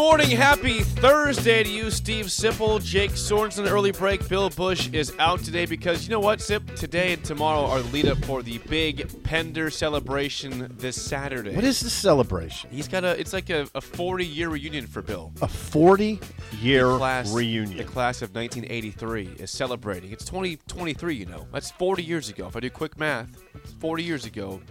Morning, 0.00 0.30
happy 0.30 0.80
Thursday 0.80 1.62
to 1.62 1.68
you, 1.68 1.90
Steve 1.90 2.26
Sipple, 2.26 2.82
Jake 2.82 3.10
Sorensen. 3.10 3.70
Early 3.70 3.92
break. 3.92 4.26
Bill 4.30 4.48
Busch 4.48 4.88
is 4.94 5.12
out 5.18 5.40
today 5.40 5.66
because 5.66 6.04
you 6.04 6.10
know 6.10 6.20
what, 6.20 6.40
Sip? 6.40 6.74
Today 6.74 7.12
and 7.12 7.22
tomorrow 7.22 7.66
are 7.66 7.82
the 7.82 7.88
lead 7.90 8.06
up 8.06 8.16
for 8.24 8.42
the 8.42 8.56
big 8.60 9.22
Pender 9.24 9.68
celebration 9.68 10.74
this 10.78 11.00
Saturday. 11.00 11.54
What 11.54 11.64
is 11.64 11.80
the 11.80 11.90
celebration? 11.90 12.70
He's 12.70 12.88
got 12.88 13.04
a. 13.04 13.20
It's 13.20 13.34
like 13.34 13.50
a, 13.50 13.68
a 13.74 13.82
40 13.82 14.24
year 14.24 14.48
reunion 14.48 14.86
for 14.86 15.02
Bill. 15.02 15.34
A 15.42 15.48
40 15.48 16.18
year 16.62 16.96
class, 16.96 17.30
reunion. 17.30 17.76
The 17.76 17.84
class 17.84 18.22
of 18.22 18.34
1983 18.34 19.34
is 19.38 19.50
celebrating. 19.50 20.12
It's 20.12 20.24
2023, 20.24 21.14
you 21.14 21.26
know. 21.26 21.46
That's 21.52 21.72
40 21.72 22.02
years 22.02 22.30
ago. 22.30 22.46
If 22.46 22.56
I 22.56 22.60
do 22.60 22.70
quick 22.70 22.98
math, 22.98 23.36
it's 23.54 23.74
40 23.74 24.02
years 24.02 24.24
ago. 24.24 24.62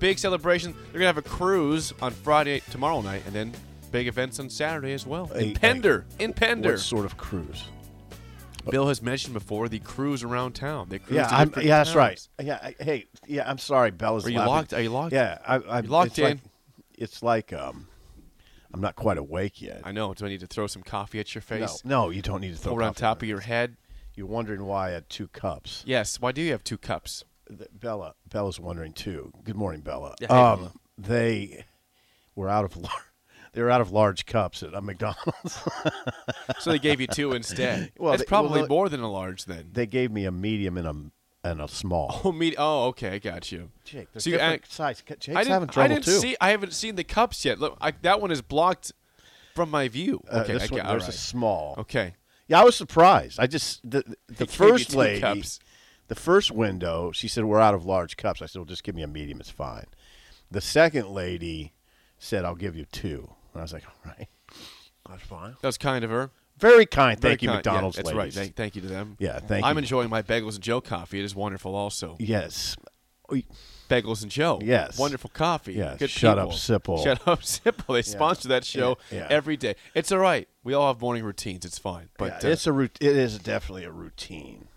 Big 0.00 0.18
celebration. 0.18 0.74
They're 0.90 0.94
gonna 0.94 1.06
have 1.06 1.16
a 1.16 1.22
cruise 1.22 1.94
on 2.02 2.10
Friday, 2.10 2.60
tomorrow 2.72 3.02
night, 3.02 3.22
and 3.24 3.32
then 3.32 3.52
big 3.94 4.08
events 4.08 4.40
on 4.40 4.50
Saturday 4.50 4.92
as 4.92 5.06
well. 5.06 5.30
A- 5.32 5.38
in 5.38 5.54
Pender, 5.54 6.04
in 6.18 6.32
Pender. 6.32 6.72
What 6.72 6.80
sort 6.80 7.04
of 7.06 7.16
cruise? 7.16 7.68
Bill 8.68 8.88
has 8.88 9.00
mentioned 9.00 9.34
before 9.34 9.68
the 9.68 9.78
cruise 9.78 10.24
around 10.24 10.54
town. 10.54 10.88
They 10.88 10.98
cruise 10.98 11.16
Yeah, 11.16 11.28
to 11.28 11.34
I'm, 11.34 11.52
yeah, 11.58 11.78
that's 11.84 11.94
right. 11.94 12.28
Yeah, 12.42 12.58
I, 12.60 12.74
hey, 12.82 13.06
yeah, 13.26 13.48
I'm 13.48 13.58
sorry, 13.58 13.92
Bella's 13.92 14.26
Are 14.26 14.30
you 14.30 14.38
laughing. 14.38 14.52
locked? 14.52 14.72
Are 14.72 14.80
you 14.82 14.88
locked? 14.90 15.12
Yeah, 15.12 15.38
I, 15.46 15.80
You 15.80 15.88
locked 15.88 16.08
it's 16.12 16.18
like- 16.18 16.32
in? 16.32 16.40
it's 16.98 17.22
like 17.22 17.52
um, 17.52 17.86
I'm 18.72 18.80
not 18.80 18.96
quite 18.96 19.16
awake 19.18 19.62
yet. 19.62 19.82
I 19.84 19.92
know. 19.92 20.12
Do 20.12 20.26
I 20.26 20.28
need 20.28 20.40
to 20.40 20.46
throw 20.48 20.66
some 20.66 20.82
coffee 20.82 21.20
at 21.20 21.32
your 21.34 21.42
face? 21.42 21.82
no, 21.84 22.10
you 22.10 22.20
don't 22.22 22.40
need 22.40 22.52
to 22.52 22.58
throw 22.58 22.76
it 22.80 22.82
on 22.84 22.94
top 22.94 23.22
of 23.22 23.28
your 23.28 23.40
head? 23.40 23.76
You're 24.16 24.26
wondering 24.26 24.64
why 24.64 24.88
I 24.88 24.90
had 24.92 25.08
two 25.08 25.28
cups. 25.28 25.84
Yes. 25.86 26.20
Why 26.20 26.32
do 26.32 26.40
you 26.40 26.50
have 26.52 26.64
two 26.64 26.78
cups? 26.78 27.24
Th- 27.48 27.68
Bella, 27.72 28.14
Bella's 28.28 28.58
wondering 28.58 28.92
too. 28.92 29.32
Good 29.44 29.56
morning, 29.56 29.82
Bella. 29.82 30.14
Yeah, 30.20 30.28
hey, 30.28 30.34
um, 30.34 30.58
Bella. 30.58 30.72
They 30.98 31.64
were 32.34 32.48
out 32.48 32.64
of 32.64 32.76
they 33.54 33.62
were 33.62 33.70
out 33.70 33.80
of 33.80 33.90
large 33.92 34.26
cups 34.26 34.62
at 34.62 34.74
a 34.74 34.80
McDonald's. 34.80 35.58
So 36.60 36.70
they 36.72 36.78
gave 36.78 37.00
you 37.00 37.06
two 37.06 37.32
instead. 37.32 37.92
Well, 37.98 38.16
they- 38.16 38.24
probably 38.24 38.60
well, 38.60 38.68
more 38.68 38.88
than 38.88 39.00
a 39.00 39.10
large 39.10 39.44
then. 39.46 39.70
they 39.72 39.86
gave 39.86 40.10
me 40.10 40.24
a 40.26 40.30
medium 40.32 40.76
and 40.76 40.86
a 40.86 40.94
and 41.48 41.60
a 41.60 41.68
small. 41.68 42.20
Oh, 42.24 42.32
me. 42.32 42.54
Oh, 42.56 42.86
okay. 42.88 43.10
I 43.10 43.18
got 43.18 43.52
you. 43.52 43.70
Jake, 43.84 44.08
So 44.16 44.30
you- 44.30 44.38
I- 44.40 44.60
size. 44.68 45.02
Jake's 45.06 45.28
I 45.36 45.44
having 45.44 45.68
I 45.76 45.88
didn't 45.88 46.04
too. 46.04 46.10
see. 46.18 46.36
I 46.40 46.50
haven't 46.50 46.72
seen 46.72 46.94
the 46.96 47.04
cups 47.04 47.44
yet. 47.44 47.58
Look, 47.60 47.76
I, 47.80 47.92
that 48.02 48.20
one 48.20 48.30
is 48.30 48.40
blocked 48.42 48.92
from 49.54 49.70
my 49.70 49.88
view. 49.88 50.22
Uh, 50.30 50.38
Okay, 50.40 50.54
this 50.54 50.70
I 50.72 50.74
one, 50.74 50.86
there's 50.86 51.02
right. 51.04 51.08
a 51.10 51.12
small. 51.12 51.74
Okay. 51.78 52.14
Yeah, 52.48 52.60
I 52.60 52.64
was 52.64 52.76
surprised. 52.76 53.38
I 53.40 53.46
just 53.46 53.80
the 53.88 54.02
the 54.28 54.44
They 54.44 54.46
first 54.46 54.94
lady, 54.94 55.20
cups. 55.20 55.60
the 56.08 56.14
first 56.14 56.50
window, 56.50 57.10
she 57.12 57.28
said 57.28 57.44
we're 57.44 57.60
out 57.60 57.74
of 57.74 57.84
large 57.84 58.16
cups. 58.16 58.40
I 58.42 58.46
said, 58.46 58.58
well, 58.60 58.66
just 58.66 58.84
give 58.84 58.94
me 58.94 59.02
a 59.02 59.06
medium. 59.06 59.40
It's 59.40 59.50
fine. 59.50 59.86
The 60.50 60.60
second 60.60 61.08
lady 61.08 61.72
said, 62.18 62.44
I'll 62.44 62.54
give 62.54 62.74
you 62.76 62.84
two. 62.86 63.30
And 63.54 63.60
I 63.60 63.62
was 63.62 63.72
like, 63.72 63.84
all 63.86 64.12
right, 64.12 64.28
that's 65.08 65.22
fine. 65.22 65.56
That 65.62 65.68
was 65.68 65.78
kind 65.78 66.04
of 66.04 66.10
her. 66.10 66.30
Very 66.58 66.86
kind. 66.86 67.18
Very 67.18 67.32
Thank 67.32 67.42
you, 67.42 67.48
kind. 67.48 67.64
Yeah, 67.66 67.72
McDonald's 67.72 67.96
that's 67.96 68.06
ladies. 68.08 68.18
right. 68.18 68.32
Thank, 68.32 68.54
thank 68.56 68.76
you 68.76 68.82
to 68.82 68.88
them. 68.88 69.16
Yeah, 69.18 69.38
thank 69.40 69.64
you. 69.64 69.68
I'm 69.70 69.78
enjoying 69.78 70.10
my 70.10 70.22
Bagels 70.22 70.54
and 70.54 70.62
Joe 70.62 70.80
coffee. 70.80 71.18
It 71.20 71.24
is 71.24 71.34
wonderful 71.34 71.74
also. 71.74 72.16
Yes. 72.20 72.76
Bagels 73.88 74.22
and 74.22 74.30
Joe. 74.30 74.60
Yes. 74.62 74.98
Wonderful 74.98 75.30
coffee. 75.32 75.74
Yes. 75.74 75.98
Good 75.98 76.10
Shut 76.10 76.38
up, 76.38 76.50
people. 76.50 76.58
Sipple. 76.98 77.02
Shut 77.02 77.26
up, 77.26 77.40
Sipple. 77.42 77.94
They 77.94 78.02
sponsor 78.02 78.48
that 78.48 78.64
show 78.64 78.98
Yeah, 79.10 79.18
yeah. 79.18 79.26
every 79.30 79.56
day. 79.56 79.74
It's 79.94 80.12
all 80.12 80.18
right. 80.18 80.46
We 80.62 80.74
all 80.74 80.92
have 80.92 81.00
morning 81.00 81.24
routines. 81.24 81.64
It's 81.64 81.78
fine. 81.78 82.08
But 82.18 82.42
yeah, 82.42 82.48
uh, 82.48 82.52
it's 82.52 82.66
a 82.66 82.72
rout- 82.72 82.98
It 83.00 83.16
is 83.16 83.38
definitely 83.38 83.84
a 83.84 83.90
routine. 83.90 84.68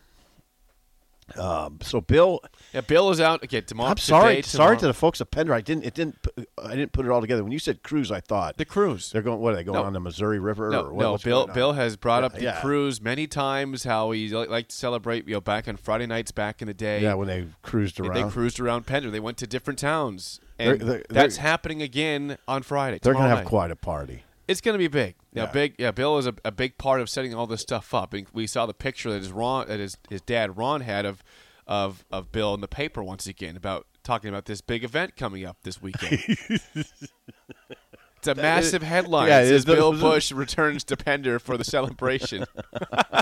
Um, 1.36 1.80
so 1.82 2.00
Bill, 2.00 2.40
yeah, 2.74 2.82
Bill 2.82 3.10
is 3.10 3.20
out. 3.20 3.44
Okay, 3.44 3.60
tomorrow. 3.62 3.92
I'm 3.92 3.98
sorry. 3.98 4.38
today, 4.38 4.42
sorry 4.44 4.78
tomorrow. 4.78 4.80
to 4.80 4.88
the 4.88 4.94
folks 4.94 5.20
at 5.20 5.30
Pender. 5.30 5.54
I 5.54 5.62
didn't. 5.62 5.84
It 5.86 5.94
didn't. 5.94 6.16
I 6.58 6.70
didn't 6.76 6.94
put 6.94 7.06
it 7.06 7.12
all 7.12 7.20
together. 7.22 7.44
When 7.44 7.52
you 7.52 7.60
said 7.60 7.84
cruise, 7.84 8.12
I 8.12 8.22
thought 8.22 8.58
the 8.58 8.66
cruise. 8.66 9.12
they're 9.12 9.22
going. 9.22 9.40
What 9.40 9.54
are 9.54 9.58
they 9.58 9.64
going 9.66 9.80
No. 9.80 9.84
on 9.84 9.94
the 9.94 10.00
Missouri 10.00 10.40
River? 10.40 10.70
No, 10.70 10.86
or 10.86 10.94
what, 10.94 11.02
no. 11.04 11.18
Bill? 11.18 11.48
Bill 11.48 11.74
has 11.74 11.98
brought 11.98 12.24
up 12.24 12.34
the 12.34 12.44
Yeah. 12.44 12.62
cruise 12.62 13.02
many 13.02 13.28
times. 13.28 13.84
How 13.84 14.12
he 14.12 14.30
li- 14.30 14.48
liked 14.48 14.70
to 14.70 14.76
celebrate. 14.76 15.28
You 15.28 15.34
know, 15.36 15.42
back 15.42 15.68
on 15.68 15.76
Friday 15.78 16.06
nights 16.06 16.32
back 16.32 16.62
in 16.62 16.68
the 16.68 16.74
day. 16.74 17.02
Yeah, 17.02 17.16
when 17.16 17.28
they 17.28 17.48
cruised 17.62 18.00
around. 18.00 18.14
they 18.14 18.24
cruised 18.32 18.60
around 18.60 18.86
Pender. 18.86 19.12
They 19.12 19.20
went 19.20 19.38
to 19.40 19.48
different 19.48 19.80
towns, 19.80 20.40
They're- 20.58 20.78
they're- 20.78 21.04
that's 21.10 21.36
they're- 21.36 21.42
happening 21.44 21.82
again 21.82 22.38
on 22.48 22.64
Friday. 22.64 23.00
They're 23.02 23.14
going 23.14 23.24
to 23.26 23.30
have 23.30 23.38
night. 23.40 23.48
quite 23.48 23.72
a 23.72 23.76
party. 23.76 24.24
It's 24.48 24.62
going 24.62 24.74
to 24.74 24.80
be 24.80 24.88
big. 24.88 25.16
Now, 25.34 25.44
Yeah. 25.44 25.52
big. 25.52 25.76
Yeah, 25.78 25.92
Bill 25.92 26.18
is 26.18 26.26
a, 26.28 26.34
a 26.46 26.52
big 26.52 26.78
part 26.78 27.02
of 27.02 27.10
setting 27.10 27.34
all 27.34 27.48
this 27.48 27.62
stuff 27.62 27.94
up. 27.94 28.14
And 28.14 28.28
we 28.34 28.48
saw 28.48 28.66
the 28.66 28.74
picture 28.74 29.10
that 29.12 29.18
his 29.20 29.32
Ron, 29.32 29.68
that 29.68 29.80
his 29.80 29.98
his 30.10 30.22
dad 30.22 30.58
Ron 30.58 30.82
had 30.82 31.06
of 31.06 31.24
of 31.66 32.06
of 32.12 32.32
Bill 32.32 32.54
in 32.54 32.62
the 32.62 32.68
paper 32.68 33.04
once 33.04 33.28
again 33.28 33.58
about 33.58 33.88
talking 34.04 34.30
about 34.30 34.46
this 34.46 34.62
big 34.62 34.84
event 34.86 35.16
coming 35.18 35.46
up 35.46 35.58
this 35.64 35.82
weekend. 35.82 36.20
it's 36.70 38.28
a 38.28 38.36
massive 38.36 38.82
headline. 38.82 39.28
yeah, 39.28 39.40
it 39.40 39.44
it 39.44 39.48
says 39.50 39.60
is. 39.60 39.66
Bill 39.66 39.92
Busch 39.92 40.32
returns 40.32 40.84
to 40.86 40.96
Pender 40.98 41.40
for 41.40 41.58
the 41.58 41.66
celebration 41.66 42.46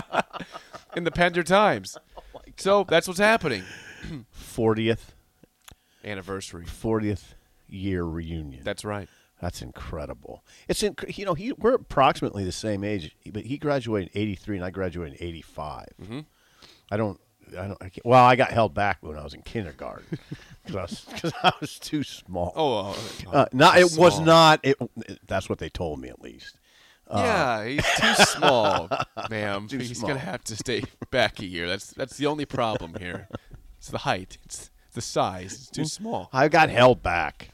in 0.96 1.04
the 1.04 1.10
Pender 1.10 1.42
Times. 1.42 1.96
so 2.56 2.84
that's 2.88 3.08
what's 3.08 3.20
happening. 3.20 3.64
40th, 4.38 5.08
Anniversary. 6.04 6.64
40th 6.66 7.34
year 7.68 8.04
reunion. 8.04 8.60
That's 8.62 8.84
right. 8.84 9.08
That's 9.40 9.60
incredible. 9.62 10.44
It's 10.68 10.82
inc- 10.82 11.16
you 11.18 11.24
know 11.26 11.34
he 11.34 11.52
we're 11.52 11.74
approximately 11.74 12.44
the 12.44 12.52
same 12.52 12.82
age, 12.84 13.14
but 13.32 13.44
he 13.44 13.58
graduated 13.58 14.10
in 14.14 14.20
'83 14.22 14.56
and 14.56 14.64
I 14.64 14.70
graduated 14.70 15.20
in 15.20 15.26
'85. 15.26 15.86
Mm-hmm. 16.02 16.20
I 16.90 16.96
don't. 16.96 17.20
I 17.50 17.68
don't. 17.68 17.78
I 17.80 17.88
can't, 17.90 18.04
well, 18.06 18.24
I 18.24 18.34
got 18.34 18.50
held 18.50 18.74
back 18.74 18.98
when 19.02 19.16
I 19.18 19.22
was 19.22 19.34
in 19.34 19.42
kindergarten 19.42 20.18
because 20.64 20.76
I, 20.76 20.80
was- 21.22 21.32
I 21.44 21.52
was 21.60 21.78
too 21.78 22.02
small. 22.02 22.52
Oh, 22.56 22.96
uh, 23.30 23.30
uh, 23.36 23.46
not 23.52 23.78
it 23.78 23.92
was 23.96 24.18
not. 24.20 24.60
It, 24.64 24.76
that's 25.26 25.48
what 25.48 25.58
they 25.58 25.68
told 25.68 26.00
me 26.00 26.08
at 26.08 26.20
least. 26.20 26.58
Yeah, 27.08 27.64
he's 27.66 27.84
too 28.00 28.14
small, 28.24 28.88
ma'am. 29.30 29.68
Too 29.68 29.78
he's 29.78 29.96
small. 29.98 30.08
gonna 30.08 30.20
have 30.20 30.42
to 30.44 30.56
stay 30.56 30.82
back 31.12 31.38
a 31.40 31.46
year. 31.46 31.68
That's 31.68 31.88
that's 31.92 32.16
the 32.16 32.26
only 32.26 32.46
problem 32.46 32.94
here. 32.98 33.28
It's 33.78 33.88
the 33.90 33.98
height. 33.98 34.38
It's 34.44 34.70
the 34.94 35.00
size. 35.00 35.52
It's 35.52 35.70
too 35.70 35.84
small. 35.84 36.28
I 36.32 36.48
got 36.48 36.68
held 36.70 37.00
back. 37.02 37.50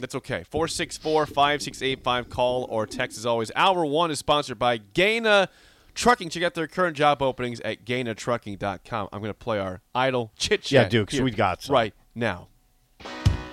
That's 0.00 0.14
okay. 0.16 0.44
464 0.50 1.26
5685. 1.26 2.28
Call 2.30 2.66
or 2.70 2.86
text 2.86 3.18
as 3.18 3.26
always. 3.26 3.50
Hour 3.54 3.84
one 3.84 4.10
is 4.10 4.18
sponsored 4.18 4.58
by 4.58 4.78
Gana 4.78 5.48
Trucking, 5.92 6.28
check 6.30 6.44
out 6.44 6.54
their 6.54 6.68
current 6.68 6.96
job 6.96 7.20
openings 7.20 7.60
at 7.60 7.84
ganatrucking.com. 7.84 9.08
I'm 9.12 9.20
going 9.20 9.30
to 9.30 9.34
play 9.34 9.58
our 9.58 9.82
idle 9.94 10.30
chit 10.38 10.62
chat. 10.62 10.84
Yeah, 10.84 10.88
dude, 10.88 11.08
'cause 11.08 11.14
here 11.14 11.24
we 11.24 11.32
got 11.32 11.62
some. 11.62 11.74
right 11.74 11.92
now. 12.14 12.46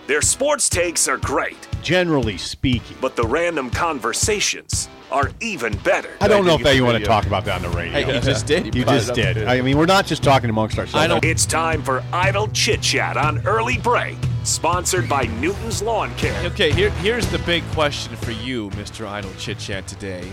Their 0.06 0.22
sports 0.22 0.70
takes 0.70 1.08
are 1.10 1.18
great, 1.18 1.58
Generally 1.82 2.38
speaking, 2.38 2.96
but 3.02 3.16
the 3.18 3.24
random 3.24 3.70
conversations 3.70 4.88
are 5.12 5.32
even 5.42 5.76
better. 5.80 6.10
I 6.22 6.28
don't 6.28 6.46
know 6.46 6.56
if 6.60 6.76
you 6.76 6.86
want 6.86 7.00
to 7.00 7.04
talk 7.06 7.26
about 7.26 7.44
that 7.46 7.56
on 7.56 7.70
the 7.70 7.76
radio. 7.78 7.92
Hey, 7.94 8.16
you 8.16 8.22
just 8.22 8.46
did. 8.46 8.74
You 8.74 8.84
brought 8.86 8.94
just 9.00 9.14
did. 9.14 9.46
I 9.48 9.60
mean, 9.62 9.78
we're 9.78 9.86
not 9.86 10.06
just 10.06 10.24
talking 10.24 10.50
amongst 10.50 10.78
ourselves. 10.80 10.96
I 11.04 11.08
don't- 11.08 11.26
It's 11.26 11.46
time 11.46 11.82
for 11.82 12.04
Idle 12.14 12.48
Chit 12.50 12.82
Chat 12.82 13.18
on 13.18 13.46
Early 13.46 13.78
Break, 13.80 14.16
sponsored 14.48 15.10
by 15.10 15.24
Newton's 15.42 15.82
Lawn 15.82 16.14
Care. 16.16 16.46
Okay, 16.46 16.72
here, 16.72 16.90
here's 16.92 17.28
the 17.28 17.40
big 17.40 17.64
question 17.72 18.16
for 18.16 18.32
you, 18.32 18.70
Mr. 18.72 19.06
Idle 19.06 19.34
Chit 19.38 19.60
Chat 19.60 19.88
today, 19.88 20.32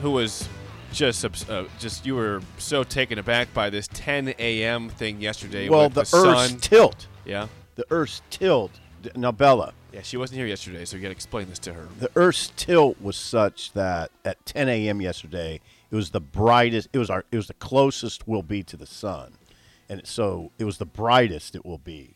who 0.00 0.12
was 0.12 0.48
just 0.92 1.24
uh, 1.50 1.64
just 1.78 2.06
you 2.06 2.14
were 2.14 2.40
so 2.58 2.84
taken 2.84 3.18
aback 3.18 3.52
by 3.52 3.68
this 3.68 3.88
10 3.92 4.34
a.m. 4.38 4.88
thing 4.88 5.20
yesterday. 5.20 5.68
Well, 5.68 5.84
with 5.84 5.94
the, 5.94 6.02
the, 6.02 6.16
Earth's 6.16 6.50
sun. 6.50 6.60
tilt. 6.60 7.06
yeah, 7.24 7.48
The 7.74 7.84
Earth's 7.90 8.22
tilt. 8.30 8.70
Now, 9.14 9.30
Bella, 9.32 9.72
yeah, 9.92 10.02
she 10.02 10.16
wasn't 10.16 10.38
here 10.38 10.46
yesterday, 10.46 10.84
so 10.84 10.96
you 10.96 11.02
got 11.02 11.08
to 11.08 11.12
explain 11.12 11.48
this 11.48 11.58
to 11.60 11.72
her. 11.72 11.86
the 11.98 12.10
Earth's 12.16 12.52
tilt 12.56 13.00
was 13.00 13.16
such 13.16 13.72
that 13.72 14.10
at 14.24 14.44
10 14.46 14.68
a.m. 14.68 15.00
yesterday, 15.00 15.60
it 15.90 15.94
was 15.94 16.10
the 16.10 16.20
brightest. 16.20 16.88
It 16.92 16.98
was 16.98 17.10
our. 17.10 17.24
It 17.30 17.36
was 17.36 17.48
the 17.48 17.54
closest 17.54 18.26
we'll 18.28 18.42
be 18.42 18.62
to 18.62 18.76
the 18.76 18.86
sun, 18.86 19.34
and 19.88 20.06
so 20.06 20.52
it 20.58 20.64
was 20.64 20.78
the 20.78 20.86
brightest 20.86 21.56
it 21.56 21.66
will 21.66 21.78
be. 21.78 22.15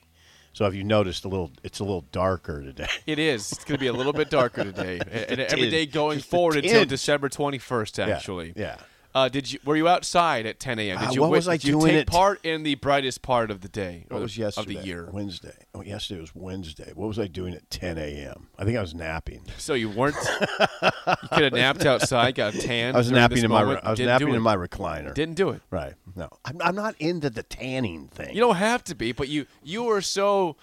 So 0.52 0.66
if 0.66 0.74
you 0.74 0.84
noticed 0.84 1.24
a 1.24 1.28
little, 1.28 1.52
it's 1.62 1.80
a 1.80 1.84
little 1.84 2.04
darker 2.12 2.60
today. 2.62 2.88
It 3.06 3.18
is. 3.18 3.52
It's 3.52 3.64
going 3.64 3.76
to 3.76 3.80
be 3.80 3.86
a 3.86 3.92
little 3.92 4.12
bit 4.12 4.30
darker 4.30 4.64
today, 4.64 5.00
and, 5.28 5.40
every 5.40 5.70
day 5.70 5.86
going 5.86 6.20
forward 6.20 6.56
until. 6.56 6.84
December 6.84 7.28
21st. 7.28 7.98
Yeah, 7.98 8.14
Actually, 8.14 8.52
yeah. 8.56 8.76
Uh, 9.12 9.28
did 9.28 9.52
you 9.52 9.58
were 9.64 9.76
you 9.76 9.88
outside 9.88 10.46
at 10.46 10.60
10 10.60 10.78
a.m.? 10.78 10.98
Did 10.98 11.08
Uh, 11.08 11.12
you 11.12 11.20
what 11.22 11.30
wit- 11.30 11.38
was 11.38 11.48
I 11.48 11.52
did 11.56 11.64
you 11.64 11.72
doing 11.72 11.86
take 11.92 12.00
at- 12.02 12.06
part 12.06 12.44
in 12.44 12.62
the 12.62 12.76
brightest 12.76 13.22
part 13.22 13.50
of 13.50 13.60
the 13.60 13.68
day? 13.68 14.04
What 14.08 14.20
was 14.22 14.38
yesterday? 14.38 14.76
of 14.76 14.82
the 14.82 14.86
year? 14.86 15.08
Wednesday. 15.12 15.54
Oh, 15.74 15.82
yesterday 15.82 16.20
was 16.20 16.32
Wednesday. 16.34 16.92
What 16.94 17.08
was 17.08 17.18
I 17.18 17.26
doing 17.26 17.54
at 17.54 17.68
10 17.70 17.98
a.m.? 17.98 18.46
I 18.58 18.64
think 18.64 18.78
I 18.78 18.80
was 18.80 18.94
napping. 18.94 19.42
So 19.58 19.74
you 19.74 19.90
weren't. 19.90 20.14
you 20.82 21.28
could 21.32 21.42
have 21.42 21.52
napped 21.52 21.84
outside, 21.86 22.34
got 22.36 22.54
a 22.54 22.58
tan. 22.60 22.94
I 22.94 22.98
was 22.98 23.10
napping 23.10 23.38
in 23.42 23.50
my. 23.50 23.64
moment, 23.64 23.80
I 23.84 23.90
was 23.90 23.96
didn't 23.96 24.10
napping 24.20 24.34
in 24.34 24.42
my 24.42 24.56
recliner. 24.56 25.12
Didn't 25.12 25.34
do 25.34 25.50
it. 25.50 25.62
Right. 25.70 25.94
No, 26.14 26.28
I'm, 26.44 26.60
I'm 26.62 26.74
not 26.76 26.94
into 27.00 27.30
the 27.30 27.42
tanning 27.42 28.08
thing. 28.08 28.34
You 28.34 28.40
don't 28.40 28.56
have 28.56 28.84
to 28.84 28.94
be, 28.94 29.12
but 29.12 29.28
you 29.28 29.46
you 29.62 29.82
were 29.82 30.02
so, 30.02 30.56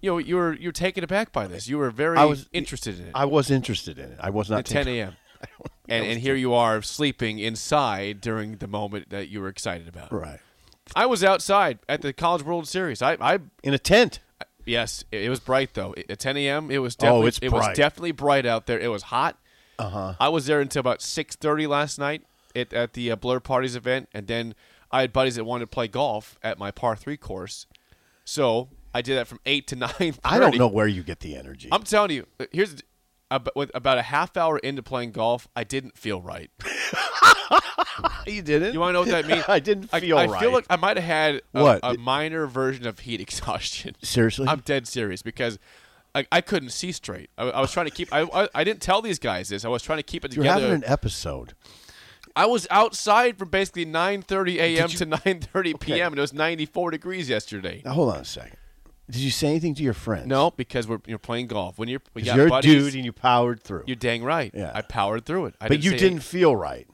you 0.00 0.10
know, 0.10 0.16
you 0.18 0.36
were 0.36 0.54
you 0.54 0.68
were 0.68 0.72
taken 0.72 1.04
aback 1.04 1.32
by 1.32 1.46
this. 1.46 1.68
You 1.68 1.76
were 1.78 1.90
very 1.90 2.16
I 2.16 2.24
was 2.24 2.48
interested 2.52 2.98
in 2.98 3.06
it. 3.08 3.12
I 3.14 3.26
was 3.26 3.50
interested 3.50 3.98
in 3.98 4.06
it. 4.12 4.18
I 4.20 4.30
was 4.30 4.48
not 4.48 4.60
at 4.60 4.66
10 4.66 4.84
taking- 4.86 5.00
a.m. 5.00 5.16
And 5.90 6.06
and 6.06 6.20
here 6.20 6.34
you 6.36 6.54
are 6.54 6.80
sleeping 6.82 7.38
inside 7.38 8.20
during 8.20 8.56
the 8.56 8.66
moment 8.68 9.10
that 9.10 9.28
you 9.28 9.40
were 9.40 9.48
excited 9.48 9.88
about. 9.88 10.12
Right. 10.12 10.38
I 10.96 11.06
was 11.06 11.22
outside 11.22 11.78
at 11.88 12.00
the 12.02 12.12
College 12.12 12.42
World 12.42 12.66
Series. 12.66 13.02
I, 13.02 13.16
I 13.20 13.38
In 13.62 13.74
a 13.74 13.78
tent. 13.78 14.20
yes, 14.64 15.04
it, 15.12 15.22
it 15.22 15.28
was 15.28 15.40
bright 15.40 15.74
though. 15.74 15.94
At 16.08 16.18
10 16.18 16.36
a.m. 16.36 16.70
it 16.70 16.78
was 16.78 16.96
definitely 16.96 17.24
Oh, 17.24 17.26
it's 17.26 17.38
it 17.40 17.52
was 17.52 17.64
bright. 17.64 17.76
definitely 17.76 18.12
bright 18.12 18.46
out 18.46 18.66
there. 18.66 18.78
It 18.78 18.88
was 18.88 19.02
hot. 19.04 19.36
Uh 19.78 19.88
huh. 19.88 20.14
I 20.20 20.28
was 20.28 20.46
there 20.46 20.60
until 20.60 20.80
about 20.80 21.00
6:30 21.00 21.66
last 21.68 21.98
night 21.98 22.22
at, 22.54 22.72
at 22.72 22.92
the 22.94 23.10
uh, 23.10 23.16
Blur 23.16 23.40
Parties 23.40 23.76
event, 23.76 24.08
and 24.14 24.26
then 24.26 24.54
I 24.92 25.02
had 25.02 25.12
buddies 25.12 25.36
that 25.36 25.44
wanted 25.44 25.64
to 25.64 25.70
play 25.70 25.88
golf 25.88 26.38
at 26.42 26.58
my 26.58 26.70
par 26.70 26.96
three 26.96 27.16
course, 27.16 27.66
so 28.24 28.68
I 28.92 29.02
did 29.02 29.16
that 29.16 29.26
from 29.28 29.38
eight 29.46 29.66
to 29.68 29.76
nine. 29.86 30.14
I 30.24 30.38
don't 30.38 30.56
know 30.58 30.66
where 30.68 30.86
you 30.88 31.02
get 31.02 31.20
the 31.20 31.36
energy. 31.36 31.68
I'm 31.72 31.82
telling 31.84 32.10
you, 32.10 32.26
here's 32.52 32.76
about, 33.30 33.98
a 33.98 34.02
half 34.02 34.36
hour 34.36 34.58
into 34.58 34.82
playing 34.82 35.12
golf, 35.12 35.48
I 35.54 35.64
didn't 35.64 35.96
feel 35.96 36.20
right. 36.20 36.50
you 38.26 38.42
didn't. 38.42 38.72
You 38.74 38.80
want 38.80 38.90
to 38.90 38.92
know 38.94 39.00
what 39.00 39.08
that 39.10 39.26
means? 39.26 39.44
I 39.48 39.60
didn't 39.60 39.90
I- 39.92 40.00
feel 40.00 40.18
I, 40.18 40.26
right. 40.26 40.40
feel 40.40 40.52
like 40.52 40.66
I 40.70 40.76
might 40.76 40.96
have 40.96 41.04
had 41.06 41.42
a, 41.54 41.62
What? 41.62 41.80
a 41.82 41.94
minor 41.94 42.46
version 42.46 42.86
of 42.86 43.00
heat 43.00 43.20
exhaustion. 43.26 43.94
Seriously? 44.02 44.46
I'm 44.48 44.60
dead 44.60 44.86
serious 44.86 45.22
because 45.22 45.58
I, 46.14 46.26
I 46.32 46.40
couldn't 46.40 46.70
see 46.70 46.92
straight. 46.92 47.30
I, 47.38 47.44
I 47.50 47.60
was 47.60 47.72
trying 47.72 47.86
to 47.86 47.92
keep. 47.92 48.12
I, 48.12 48.22
I 48.22 48.48
I 48.54 48.64
didn't 48.64 48.82
tell 48.82 49.00
these 49.02 49.18
guys 49.18 49.48
this. 49.48 49.64
I 49.64 49.68
was 49.68 49.82
trying 49.82 49.98
to 49.98 50.02
keep 50.02 50.24
it 50.24 50.30
together. 50.32 50.44
You're 50.60 50.68
having 50.70 50.82
an 50.84 50.90
episode. 50.90 51.54
I 52.36 52.46
was 52.46 52.66
outside 52.70 53.38
from 53.38 53.48
basically 53.50 53.86
9:30 53.86 54.56
a.m. 54.56 54.88
to 54.88 55.06
9:30 55.06 55.80
p.m. 55.80 56.12
and 56.12 56.18
it 56.18 56.20
was 56.20 56.32
94 56.32 56.92
degrees 56.92 57.28
yesterday. 57.28 57.82
Now 57.84 57.92
hold 57.92 58.12
on 58.14 58.20
a 58.20 58.24
second. 58.24 58.56
Did 59.10 59.20
you 59.20 59.30
say 59.30 59.48
anything 59.48 59.74
to 59.74 59.82
your 59.82 59.92
friends? 59.94 60.26
No, 60.26 60.50
because 60.52 60.86
we're 60.86 61.00
you're 61.06 61.18
playing 61.18 61.48
golf. 61.48 61.78
When 61.78 61.88
you're 61.88 62.02
we 62.14 62.22
got 62.22 62.36
you're 62.36 62.54
a 62.54 62.60
dude 62.62 62.94
and 62.94 63.04
you 63.04 63.12
powered 63.12 63.62
through. 63.62 63.84
you're 63.86 63.96
dang 63.96 64.22
right. 64.22 64.52
Yeah. 64.54 64.72
I 64.74 64.82
powered 64.82 65.24
through 65.26 65.46
it. 65.46 65.54
I 65.60 65.68
but 65.68 65.82
you 65.82 65.96
didn't 65.96 66.20
feel 66.20 66.54
right. 66.54 66.86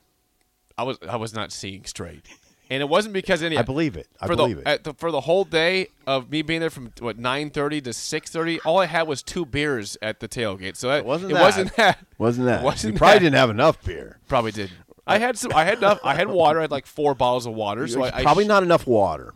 I 0.79 0.83
was 0.83 0.99
I 1.09 1.17
was 1.17 1.33
not 1.35 1.53
seeing 1.53 1.85
straight, 1.85 2.23
and 2.69 2.83
it 2.83 2.89
wasn't 2.89 3.15
because 3.15 3.43
any. 3.43 3.57
I 3.57 3.63
believe 3.63 3.97
it. 3.97 4.09
I 4.21 4.27
for 4.27 4.37
believe 4.37 4.63
the, 4.63 4.71
it. 4.73 4.85
The, 4.85 4.95
for 4.95 5.11
the 5.11 5.23
whole 5.23 5.45
day 5.45 5.89
of 6.07 6.31
me 6.31 6.43
being 6.43 6.61
there 6.61 6.71
from 6.71 6.93
what 7.01 7.19
9:30 7.19 7.85
to 7.85 7.91
6:30, 7.91 8.59
all 8.65 8.79
I 8.79 8.87
had 8.87 9.09
was 9.09 9.23
two 9.23 9.47
beers 9.47 9.97
at 10.03 10.21
the 10.21 10.29
tailgate. 10.29 10.77
So 10.77 10.89
that, 10.89 10.99
It 10.99 11.05
wasn't 11.07 11.31
it 11.31 11.35
that. 11.35 11.43
wasn't 11.43 11.77
that. 11.77 11.99
Wasn't 12.19 12.47
that? 12.47 12.63
Wasn't 12.65 12.93
you 12.95 12.99
probably 12.99 13.15
that. 13.15 13.19
didn't 13.21 13.37
have 13.37 13.51
enough 13.51 13.83
beer. 13.85 14.19
Probably 14.29 14.53
didn't. 14.53 14.77
I 15.07 15.19
had 15.19 15.39
some. 15.39 15.53
I 15.55 15.65
had 15.65 15.79
enough. 15.79 16.01
I 16.03 16.15
had 16.15 16.29
water. 16.29 16.59
I 16.59 16.63
had 16.63 16.71
like 16.71 16.85
four 16.87 17.15
bottles 17.15 17.47
of 17.47 17.55
water. 17.55 17.87
So 17.87 18.03
I, 18.03 18.23
probably 18.23 18.47
not 18.47 18.63
enough 18.63 18.87
water. 18.87 19.33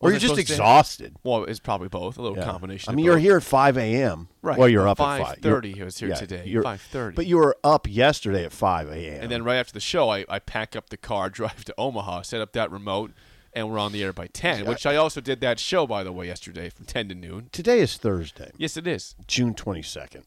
Or 0.00 0.10
you're 0.10 0.20
just 0.20 0.38
exhausted. 0.38 1.16
Well, 1.24 1.44
it's 1.44 1.58
probably 1.58 1.88
both. 1.88 2.18
A 2.18 2.22
little 2.22 2.38
Yeah. 2.38 2.44
combination. 2.44 2.92
I 2.92 2.94
mean, 2.94 3.04
you're 3.04 3.14
both. 3.16 3.22
here 3.22 3.36
at 3.38 3.42
5 3.42 3.76
a.m. 3.76 4.28
Right. 4.42 4.56
Well, 4.56 4.68
you're 4.68 4.86
up 4.86 5.00
at 5.00 5.18
5. 5.18 5.26
5:30 5.40 5.68
You're- 5.70 5.80
I 5.82 5.84
was 5.84 5.98
here 5.98 6.14
today. 6.14 6.44
you're- 6.46 6.62
5:30. 6.64 7.16
But 7.16 7.26
you 7.26 7.36
were 7.36 7.56
up 7.64 7.88
yesterday 7.88 8.44
at 8.44 8.52
5 8.52 8.88
a.m. 8.90 9.22
And 9.22 9.32
then 9.32 9.42
right 9.42 9.56
after 9.56 9.72
the 9.72 9.80
show, 9.80 10.08
I, 10.08 10.24
I 10.28 10.38
pack 10.38 10.76
up 10.76 10.90
the 10.90 10.96
car, 10.96 11.28
drive 11.40 11.64
to 11.64 11.74
Omaha, 11.76 12.22
set 12.22 12.40
up 12.40 12.52
that 12.52 12.70
remote, 12.70 13.10
and 13.52 13.68
we're 13.70 13.78
on 13.78 13.90
the 13.90 14.04
air 14.04 14.12
by 14.12 14.28
10, 14.28 14.66
which 14.66 14.86
I 14.86 14.94
also 14.94 15.20
did 15.20 15.40
that 15.40 15.58
show, 15.58 15.84
by 15.86 16.04
the 16.04 16.12
way, 16.12 16.26
yesterday 16.28 16.70
from 16.70 16.84
10 16.86 17.08
to 17.08 17.14
noon. 17.16 17.48
Today 17.50 17.80
is 17.80 17.96
Thursday, 17.96 18.52
Yes, 18.56 18.76
it 18.76 18.86
is. 18.86 19.16
June 19.26 19.52
22nd. 19.54 20.22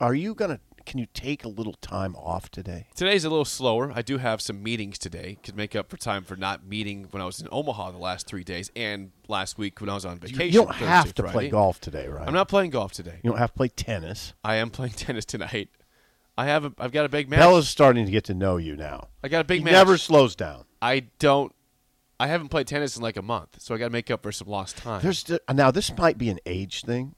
Are 0.00 0.14
you 0.14 0.34
going 0.34 0.52
to, 0.52 0.60
can 0.88 0.98
you 0.98 1.06
take 1.12 1.44
a 1.44 1.48
little 1.48 1.74
time 1.74 2.16
off 2.16 2.50
today? 2.50 2.86
Today's 2.94 3.26
a 3.26 3.28
little 3.28 3.44
slower. 3.44 3.92
I 3.94 4.00
do 4.00 4.16
have 4.16 4.40
some 4.40 4.62
meetings 4.62 4.98
today. 4.98 5.36
Could 5.42 5.54
make 5.54 5.76
up 5.76 5.90
for 5.90 5.98
time 5.98 6.24
for 6.24 6.34
not 6.34 6.66
meeting 6.66 7.06
when 7.10 7.20
I 7.20 7.26
was 7.26 7.40
in 7.40 7.48
Omaha 7.52 7.90
the 7.90 7.98
last 7.98 8.26
three 8.26 8.42
days 8.42 8.70
and 8.74 9.10
last 9.28 9.58
week 9.58 9.82
when 9.82 9.90
I 9.90 9.94
was 9.94 10.06
on 10.06 10.18
vacation. 10.18 10.46
you 10.46 10.64
don't 10.64 10.74
have 10.74 11.14
to 11.14 11.22
play 11.24 11.50
golf 11.50 11.78
today, 11.78 12.08
right? 12.08 12.26
I'm 12.26 12.32
not 12.32 12.48
playing 12.48 12.70
golf 12.70 12.92
today. 12.92 13.20
You 13.22 13.30
don't 13.30 13.38
have 13.38 13.52
to 13.52 13.56
play 13.58 13.68
tennis. 13.68 14.32
I 14.42 14.56
am 14.56 14.70
playing 14.70 14.92
tennis 14.96 15.26
tonight. 15.26 15.68
I 16.38 16.46
have 16.46 16.64
a, 16.64 16.72
I've 16.78 16.92
got 16.92 17.04
a 17.04 17.10
big 17.10 17.28
match. 17.28 17.40
Bella's 17.40 17.68
starting 17.68 18.06
to 18.06 18.10
get 18.10 18.24
to 18.24 18.34
know 18.34 18.56
you 18.56 18.74
now. 18.74 19.08
I 19.22 19.28
got 19.28 19.42
a 19.42 19.44
big 19.44 19.58
he 19.58 19.64
match. 19.64 19.72
never 19.72 19.98
slows 19.98 20.34
down. 20.34 20.64
I 20.80 21.00
don't. 21.18 21.54
I 22.18 22.28
haven't 22.28 22.48
played 22.48 22.66
tennis 22.66 22.96
in 22.96 23.02
like 23.02 23.18
a 23.18 23.22
month, 23.22 23.60
so 23.60 23.74
I 23.74 23.78
got 23.78 23.86
to 23.86 23.90
make 23.90 24.10
up 24.10 24.22
for 24.22 24.32
some 24.32 24.48
lost 24.48 24.78
time. 24.78 25.02
There's 25.02 25.30
now 25.52 25.70
this 25.70 25.94
might 25.98 26.16
be 26.16 26.30
an 26.30 26.40
age 26.46 26.82
thing, 26.82 27.14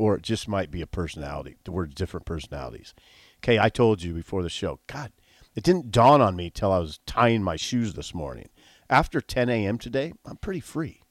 or 0.00 0.14
it 0.14 0.22
just 0.22 0.48
might 0.48 0.70
be 0.70 0.80
a 0.80 0.86
personality. 0.86 1.56
We're 1.68 1.84
different 1.84 2.24
personalities. 2.24 2.94
Okay, 3.38 3.58
I 3.58 3.68
told 3.68 4.02
you 4.02 4.14
before 4.14 4.42
the 4.42 4.48
show. 4.48 4.80
God, 4.86 5.12
it 5.54 5.62
didn't 5.62 5.90
dawn 5.90 6.22
on 6.22 6.34
me 6.36 6.48
till 6.48 6.72
I 6.72 6.78
was 6.78 7.00
tying 7.04 7.42
my 7.42 7.56
shoes 7.56 7.92
this 7.92 8.14
morning. 8.14 8.48
After 8.88 9.20
10 9.20 9.50
a.m. 9.50 9.76
today, 9.76 10.14
I'm 10.24 10.38
pretty 10.38 10.60
free. 10.60 11.02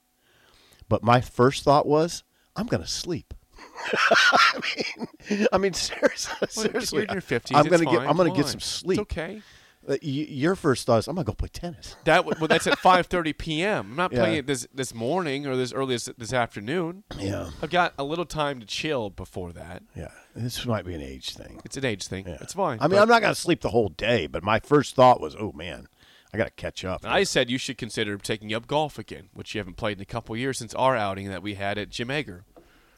But 0.90 1.04
my 1.04 1.22
first 1.22 1.64
thought 1.64 1.86
was, 1.86 2.24
I'm 2.56 2.66
going 2.66 2.82
to 2.82 2.90
sleep. 2.90 3.36
I 3.94 4.60
mean, 4.76 5.48
I 5.54 5.58
mean, 5.60 5.74
seriously, 5.76 6.36
Well, 6.42 6.50
seriously, 6.50 6.98
you're 6.98 7.06
in 7.06 7.14
your 7.14 7.22
50s. 7.22 7.56
I'm 7.56 7.68
gonna 7.68 7.86
get, 7.86 8.00
I'm 8.00 8.18
going 8.18 8.32
to 8.32 8.36
get 8.38 8.48
some 8.48 8.60
sleep. 8.60 9.00
It's 9.00 9.12
okay. 9.12 9.42
Uh, 9.90 9.98
your 10.02 10.56
first 10.56 10.86
thought 10.86 11.00
is, 11.00 11.08
I'm 11.08 11.16
going 11.16 11.26
to 11.26 11.32
go 11.32 11.34
play 11.36 11.50
tennis. 11.52 11.96
That 12.04 12.24
well, 12.26 12.48
that's 12.48 12.68
at 12.68 12.78
5:30 12.78 13.38
p.m. 13.38 13.88
I'm 13.92 13.96
not 13.96 14.12
Yeah. 14.12 14.20
playing 14.20 14.36
it 14.38 14.46
this 14.48 14.68
this 14.74 14.94
morning 14.94 15.48
or 15.48 15.56
this 15.56 15.74
early 15.74 15.96
this, 15.96 16.10
this 16.18 16.32
afternoon. 16.32 17.04
Yeah, 17.18 17.50
I've 17.64 17.70
got 17.72 17.94
a 17.98 18.04
little 18.04 18.26
time 18.26 18.60
to 18.60 18.66
chill 18.66 19.10
before 19.10 19.52
that. 19.54 19.82
yeah. 19.96 20.10
This 20.36 20.66
might 20.66 20.86
be 20.86 20.94
an 20.94 21.02
age 21.02 21.34
thing. 21.34 21.60
It's 21.66 21.76
an 21.76 21.84
age 21.86 22.06
thing. 22.08 22.28
Yeah. 22.28 22.38
It's 22.42 22.54
fine. 22.54 22.78
I 22.82 22.88
mean, 22.88 23.00
I'm 23.00 23.10
not 23.10 23.22
going 23.22 23.34
to 23.34 23.40
sleep 23.40 23.62
the 23.62 23.70
whole 23.72 23.90
day, 23.90 24.28
but 24.28 24.44
my 24.44 24.60
first 24.60 24.96
thought 24.96 25.20
was, 25.20 25.36
oh 25.38 25.52
man, 25.54 25.88
I 26.34 26.38
got 26.38 26.46
to 26.46 26.52
catch 26.52 26.86
up. 26.86 27.02
I 27.04 27.24
said 27.24 27.50
you 27.50 27.58
should 27.58 27.78
consider 27.80 28.16
taking 28.18 28.54
up 28.54 28.68
golf 28.68 29.00
again, 29.00 29.30
which 29.34 29.54
you 29.56 29.60
haven't 29.60 29.76
played 29.78 29.98
in 29.98 30.02
a 30.02 30.06
couple 30.06 30.38
years 30.38 30.60
since 30.60 30.74
our 30.76 30.96
outing 30.96 31.28
that 31.30 31.42
we 31.42 31.56
had 31.56 31.78
at 31.80 31.90
Jim 31.90 32.12
Ager. 32.12 32.44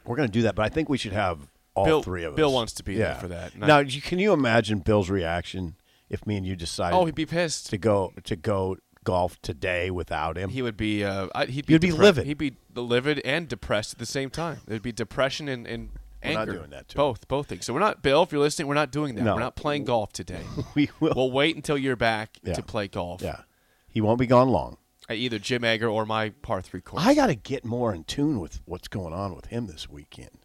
We're 0.04 0.16
going 0.16 0.28
to 0.28 0.32
do 0.32 0.42
that, 0.42 0.54
but 0.54 0.62
I 0.64 0.68
think 0.68 0.88
we 0.90 0.98
should 0.98 1.12
have 1.14 1.48
all 1.74 1.86
Bill- 1.86 2.02
three 2.02 2.24
of 2.24 2.34
us. 2.34 2.36
Bill 2.36 2.52
wants 2.52 2.74
to 2.74 2.82
be 2.84 2.96
there 2.96 3.14
for 3.16 3.28
that, 3.28 3.54
and 3.54 3.64
I- 3.64 3.82
Now, 3.82 3.90
can 4.02 4.18
you 4.18 4.32
imagine 4.34 4.80
Bill's 4.80 5.08
reaction 5.08 5.74
if 6.12 6.24
me 6.26 6.36
and 6.36 6.46
you 6.46 6.54
decided 6.54 6.96
Oh, 6.96 7.04
he'd 7.06 7.16
be 7.16 7.26
pissed. 7.26 7.70
to 7.70 7.78
go 7.78 8.12
to 8.22 8.36
go 8.36 8.76
golf 9.02 9.40
today 9.42 9.90
without 9.90 10.36
him? 10.38 10.50
He 10.50 10.62
would 10.62 10.76
be. 10.76 11.02
Uh, 11.04 11.26
he'd 11.46 11.66
be. 11.66 11.72
You'd 11.72 11.82
be 11.82 11.90
depre- 11.90 11.98
livid. 11.98 12.26
He'd 12.26 12.38
be 12.38 12.54
livid 12.76 13.18
and 13.24 13.48
depressed 13.48 13.94
at 13.94 13.98
the 13.98 14.06
same 14.06 14.30
time. 14.30 14.60
There'd 14.68 14.80
be 14.82 14.92
depression 14.92 15.48
and, 15.48 15.66
and 15.66 15.88
We're 16.24 16.32
not 16.34 16.44
doing 16.46 16.70
that 16.70 16.88
to 16.90 16.96
both, 16.96 17.26
both 17.26 17.48
things. 17.48 17.66
So 17.66 17.74
we're 17.74 17.80
not, 17.80 18.00
Bill. 18.02 18.22
If 18.22 18.30
you're 18.30 18.40
listening, 18.40 18.68
we're 18.68 18.74
not 18.74 18.92
doing 18.92 19.16
that. 19.16 19.22
No. 19.24 19.34
We're 19.34 19.40
not 19.40 19.56
playing 19.56 19.86
golf 19.86 20.12
today. 20.12 20.42
we 20.76 20.88
will. 21.00 21.14
we'll 21.16 21.32
wait 21.32 21.56
until 21.56 21.76
you're 21.76 21.96
back 21.96 22.38
Yeah. 22.44 22.54
to 22.54 22.62
play 22.62 22.86
golf. 22.86 23.22
yeah, 23.22 23.40
he 23.88 24.00
won't 24.00 24.20
be 24.20 24.26
gone 24.26 24.50
long. 24.50 24.76
At 25.08 25.16
either 25.16 25.40
Jim 25.40 25.64
Ager 25.64 25.88
or 25.88 26.06
my 26.06 26.30
par 26.30 26.62
three 26.62 26.80
course. 26.80 27.02
I 27.04 27.14
got 27.14 27.26
to 27.26 27.34
get 27.34 27.64
more 27.64 27.92
in 27.92 28.04
tune 28.04 28.38
with 28.38 28.60
what's 28.66 28.86
going 28.86 29.12
on 29.12 29.34
with 29.34 29.46
him 29.46 29.66
this 29.66 29.88
weekend. 29.90 30.41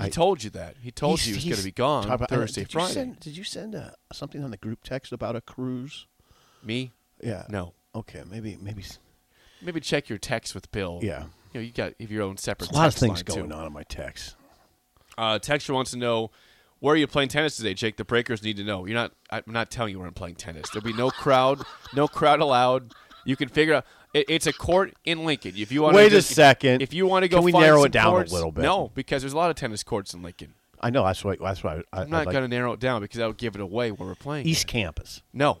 He 0.00 0.06
I- 0.06 0.10
told 0.10 0.42
you 0.42 0.50
that. 0.50 0.76
He 0.82 0.90
told 0.90 1.24
you 1.24 1.34
he 1.34 1.50
was 1.50 1.56
going 1.56 1.56
to 1.58 1.64
be 1.64 1.72
gone 1.72 2.10
about- 2.10 2.28
Thursday, 2.30 2.62
did 2.62 2.72
you 2.74 2.80
Friday. 2.80 2.94
send- 2.94 3.20
did 3.20 3.36
you 3.36 3.44
send 3.44 3.74
uh, 3.74 3.90
something 4.12 4.42
on 4.42 4.50
the 4.50 4.56
group 4.56 4.82
text 4.82 5.12
about 5.12 5.36
a 5.36 5.40
cruise? 5.40 6.06
Me? 6.62 6.92
Yeah. 7.22 7.44
No. 7.48 7.74
Okay, 7.94 8.22
maybe 8.30 8.56
maybe 8.60 8.84
Maybe 9.62 9.80
check 9.80 10.08
your 10.08 10.18
text 10.18 10.54
with 10.54 10.70
Bill. 10.72 11.00
Yeah. 11.02 11.24
You 11.52 11.60
know, 11.60 11.60
you 11.60 11.72
got 11.72 12.00
your 12.00 12.22
own 12.22 12.36
separate. 12.36 12.68
there's 12.70 12.76
a 12.76 12.80
lot 12.80 12.88
of 12.88 12.94
things 12.94 13.18
line, 13.18 13.24
too. 13.24 13.34
going 13.48 13.52
on 13.52 13.66
in 13.66 13.72
my 13.72 13.82
text. 13.82 14.36
Uh, 15.18 15.38
Texture 15.38 15.74
wants 15.74 15.90
to 15.90 15.98
know 15.98 16.30
where 16.78 16.94
are 16.94 16.96
you 16.96 17.06
playing 17.06 17.28
tennis 17.28 17.56
today, 17.56 17.74
Jake? 17.74 17.96
The 17.96 18.04
breakers 18.04 18.42
need 18.42 18.56
to 18.56 18.64
know. 18.64 18.86
You're 18.86 18.94
not. 18.94 19.12
I'm 19.30 19.42
not 19.46 19.70
telling 19.70 19.92
you 19.92 19.98
where 19.98 20.08
I'm 20.08 20.14
playing 20.14 20.36
tennis. 20.36 20.70
There'll 20.70 20.84
be 20.84 20.94
no 20.94 21.10
crowd, 21.10 21.62
no 21.94 22.08
crowd 22.08 22.40
allowed. 22.40 22.94
You 23.26 23.36
can 23.36 23.48
figure 23.48 23.74
out. 23.74 23.84
It, 24.12 24.26
it's 24.28 24.46
a 24.46 24.52
court 24.52 24.94
in 25.04 25.24
Lincoln. 25.24 25.54
If 25.56 25.70
you 25.70 25.82
want 25.82 25.94
Wait 25.94 26.10
to 26.10 26.16
a 26.16 26.22
second. 26.22 26.82
If 26.82 26.92
you 26.92 27.06
want 27.06 27.22
to 27.22 27.28
go, 27.28 27.38
Can 27.38 27.44
we 27.44 27.52
narrow 27.52 27.84
it 27.84 27.92
down 27.92 28.14
a 28.14 28.24
little 28.24 28.50
bit? 28.50 28.62
No, 28.62 28.90
because 28.94 29.22
there's 29.22 29.32
a 29.32 29.36
lot 29.36 29.50
of 29.50 29.56
tennis 29.56 29.82
courts 29.82 30.14
in 30.14 30.22
Lincoln. 30.22 30.54
I 30.80 30.90
know 30.90 31.04
that's 31.04 31.22
why 31.24 31.36
that's 31.40 31.62
why 31.62 31.82
I, 31.92 32.02
I'm 32.02 32.10
not 32.10 32.26
like 32.26 32.32
going 32.32 32.44
to 32.44 32.48
narrow 32.48 32.72
it 32.72 32.80
down 32.80 33.02
because 33.02 33.18
that 33.18 33.26
would 33.26 33.36
give 33.36 33.54
it 33.54 33.60
away 33.60 33.90
where 33.92 34.08
we're 34.08 34.14
playing. 34.14 34.46
East 34.46 34.66
Campus. 34.66 35.22
No. 35.32 35.58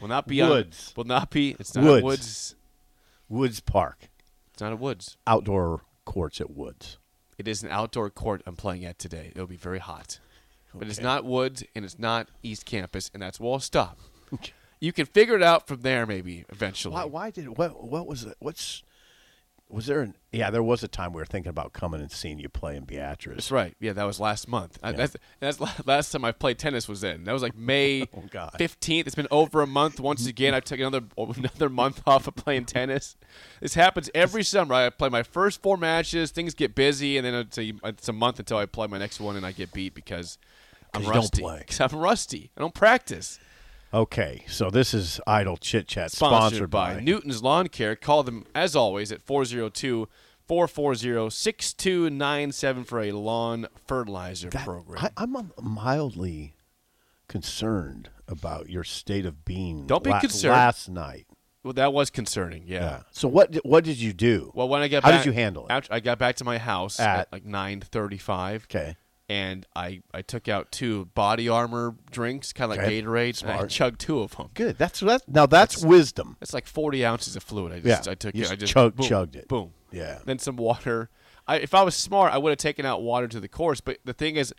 will 0.00 0.08
not 0.08 0.28
be 0.28 0.40
on- 0.42 0.50
Woods. 0.50 0.92
will 0.96 1.04
not 1.04 1.30
be. 1.30 1.56
It's 1.58 1.74
not 1.74 1.84
Woods. 1.84 2.04
woods. 2.04 2.54
Woods 3.28 3.60
Park. 3.60 4.08
It's 4.52 4.60
not 4.60 4.72
a 4.72 4.76
woods. 4.76 5.16
Outdoor 5.26 5.80
courts 6.04 6.40
at 6.40 6.50
Woods. 6.50 6.98
It 7.38 7.48
is 7.48 7.62
an 7.62 7.70
outdoor 7.70 8.08
court 8.10 8.42
I'm 8.46 8.56
playing 8.56 8.84
at 8.84 8.98
today. 8.98 9.32
It'll 9.34 9.46
be 9.46 9.56
very 9.56 9.78
hot. 9.78 10.20
But 10.74 10.88
it's 10.88 11.00
not 11.00 11.24
Woods 11.24 11.64
and 11.74 11.84
it's 11.84 11.98
not 11.98 12.28
East 12.42 12.66
Campus, 12.66 13.10
and 13.12 13.22
that's 13.22 13.40
where 13.40 13.54
I'll 13.54 13.60
stop. 13.60 13.98
You 14.86 14.92
can 14.92 15.06
figure 15.06 15.34
it 15.34 15.42
out 15.42 15.66
from 15.66 15.82
there, 15.82 16.06
maybe 16.06 16.44
eventually. 16.48 16.94
Why, 16.94 17.04
why 17.04 17.30
did 17.30 17.58
what 17.58 17.82
what 17.84 18.06
was 18.06 18.24
it? 18.24 18.36
What's 18.38 18.82
was 19.68 19.86
there? 19.86 20.00
An, 20.00 20.14
yeah, 20.30 20.50
there 20.50 20.62
was 20.62 20.84
a 20.84 20.88
time 20.88 21.12
we 21.12 21.20
were 21.20 21.24
thinking 21.26 21.50
about 21.50 21.72
coming 21.72 22.00
and 22.00 22.08
seeing 22.12 22.38
you 22.38 22.48
play 22.48 22.76
in 22.76 22.84
Beatrice. 22.84 23.34
That's 23.34 23.50
right. 23.50 23.74
Yeah, 23.80 23.94
that 23.94 24.04
was 24.04 24.20
last 24.20 24.46
month. 24.46 24.78
I- 24.80 24.92
that's 24.92 25.16
that's 25.40 25.58
last 25.84 26.12
time 26.12 26.24
I 26.24 26.30
played 26.30 26.58
tennis 26.60 26.86
was 26.88 27.02
in 27.02 27.24
That 27.24 27.32
was 27.32 27.42
like 27.42 27.56
May 27.56 28.02
Oh, 28.16 28.48
fifteenth. 28.58 29.08
It's 29.08 29.16
been 29.16 29.26
over 29.32 29.62
a 29.62 29.66
month. 29.66 29.98
Once 29.98 30.24
again, 30.26 30.54
I 30.54 30.60
took 30.60 30.78
another 30.78 31.02
another 31.18 31.68
month 31.68 32.00
off 32.06 32.28
of 32.28 32.36
playing 32.36 32.66
tennis. 32.66 33.16
This 33.60 33.74
happens 33.74 34.08
every 34.14 34.44
summer. 34.44 34.72
I 34.74 34.88
play 34.90 35.08
my 35.08 35.24
first 35.24 35.62
four 35.62 35.76
matches. 35.76 36.30
Things 36.30 36.54
get 36.54 36.76
busy, 36.76 37.16
and 37.16 37.26
then 37.26 37.34
it's 37.34 37.58
a, 37.58 37.72
it's 37.82 38.08
a 38.08 38.12
month 38.12 38.38
until 38.38 38.58
I 38.58 38.66
play 38.66 38.86
my 38.86 38.98
next 38.98 39.18
one, 39.20 39.34
and 39.36 39.44
I 39.44 39.50
get 39.50 39.72
beat 39.72 39.94
because 39.94 40.38
i'm 40.94 41.02
don't 41.02 41.10
rusty. 41.16 41.42
play. 41.42 41.64
'Cause 41.68 41.80
I'm 41.80 41.98
rusty. 41.98 42.52
I 42.56 42.60
don't 42.60 42.72
practice. 42.74 43.40
Okay, 43.94 44.44
so 44.48 44.68
this 44.70 44.92
is 44.92 45.20
Idle 45.26 45.56
Chit 45.56 45.86
Chat, 45.86 46.10
Sponsored, 46.10 46.70
by, 46.70 47.00
Newton's 47.00 47.42
Lawn 47.42 47.68
Care. 47.68 47.94
Call 47.96 48.22
them 48.24 48.44
as 48.54 48.74
always 48.74 49.12
at 49.12 49.22
402 49.22 50.08
440 50.46 51.30
6297 51.30 52.84
for 52.84 53.00
a 53.00 53.12
lawn 53.12 53.66
fertilizer 53.86 54.50
That- 54.50 54.64
program. 54.64 55.04
I, 55.04 55.10
I'm 55.16 55.36
um, 55.36 55.52
mildly 55.60 56.54
concerned 57.28 58.10
about 58.28 58.68
your 58.68 58.84
state 58.84 59.24
of 59.24 59.44
being. 59.44 59.86
Don't 59.86 60.04
be 60.04 60.10
la- 60.10 60.20
concerned. 60.20 60.52
Last 60.52 60.88
night, 60.88 61.26
Well, 61.62 61.72
that 61.74 61.92
was 61.92 62.10
concerning. 62.10 62.64
Yeah. 62.66 62.80
yeah. 62.80 63.00
So 63.12 63.28
what? 63.28 63.52
Did, 63.52 63.62
what 63.64 63.84
did 63.84 63.98
you 63.98 64.12
do? 64.12 64.50
Well, 64.54 64.68
when 64.68 64.82
I 64.82 64.88
got 64.88 65.04
How 65.04 65.10
back, 65.10 65.20
did 65.20 65.26
you 65.26 65.32
handle 65.32 65.66
it? 65.68 65.88
I 65.90 66.00
got 66.00 66.18
back 66.18 66.36
to 66.36 66.44
my 66.44 66.58
house 66.58 66.98
at, 67.00 67.20
At- 67.20 67.32
like 67.32 67.44
nine 67.44 67.80
thirty-five. 67.80 68.66
Okay. 68.70 68.96
And 69.28 69.66
I, 69.74 70.02
I 70.14 70.22
took 70.22 70.46
out 70.48 70.70
two 70.70 71.06
body 71.06 71.48
armor 71.48 71.96
drinks, 72.12 72.52
kind 72.52 72.70
of 72.70 72.78
like 72.78 72.86
Okay. 72.86 73.02
Gatorade, 73.02 73.42
and 73.42 73.50
I 73.50 73.56
Smart. 73.56 73.70
chugged 73.70 74.00
two 74.00 74.20
of 74.20 74.36
them. 74.36 74.50
Good. 74.54 74.78
That's 74.78 75.00
that's 75.00 75.24
now 75.26 75.46
that's, 75.46 75.84
wisdom. 75.84 76.36
It's 76.40 76.54
like 76.54 76.66
forty 76.66 77.04
ounces 77.04 77.34
of 77.34 77.42
fluid. 77.42 77.72
I 77.72 77.80
just 77.80 78.06
Yeah. 78.06 78.12
I 78.12 78.14
took 78.14 78.34
You 78.36 78.42
it. 78.42 78.44
just 78.44 78.52
I 78.52 78.56
just 78.56 78.72
chug- 78.72 78.94
boom, 78.96 79.06
chugged 79.06 79.34
it. 79.34 79.48
Boom. 79.48 79.72
Yeah. 79.90 80.18
Then 80.24 80.38
some 80.38 80.56
water. 80.56 81.10
I, 81.48 81.56
if 81.58 81.74
I 81.74 81.82
was 81.82 81.94
smart, 81.96 82.32
I 82.32 82.38
would 82.38 82.50
have 82.50 82.58
taken 82.58 82.86
out 82.86 83.02
water 83.02 83.26
to 83.28 83.40
the 83.40 83.48
course. 83.48 83.80
But 83.80 83.98
the 84.04 84.12
thing 84.12 84.36
is, 84.36 84.52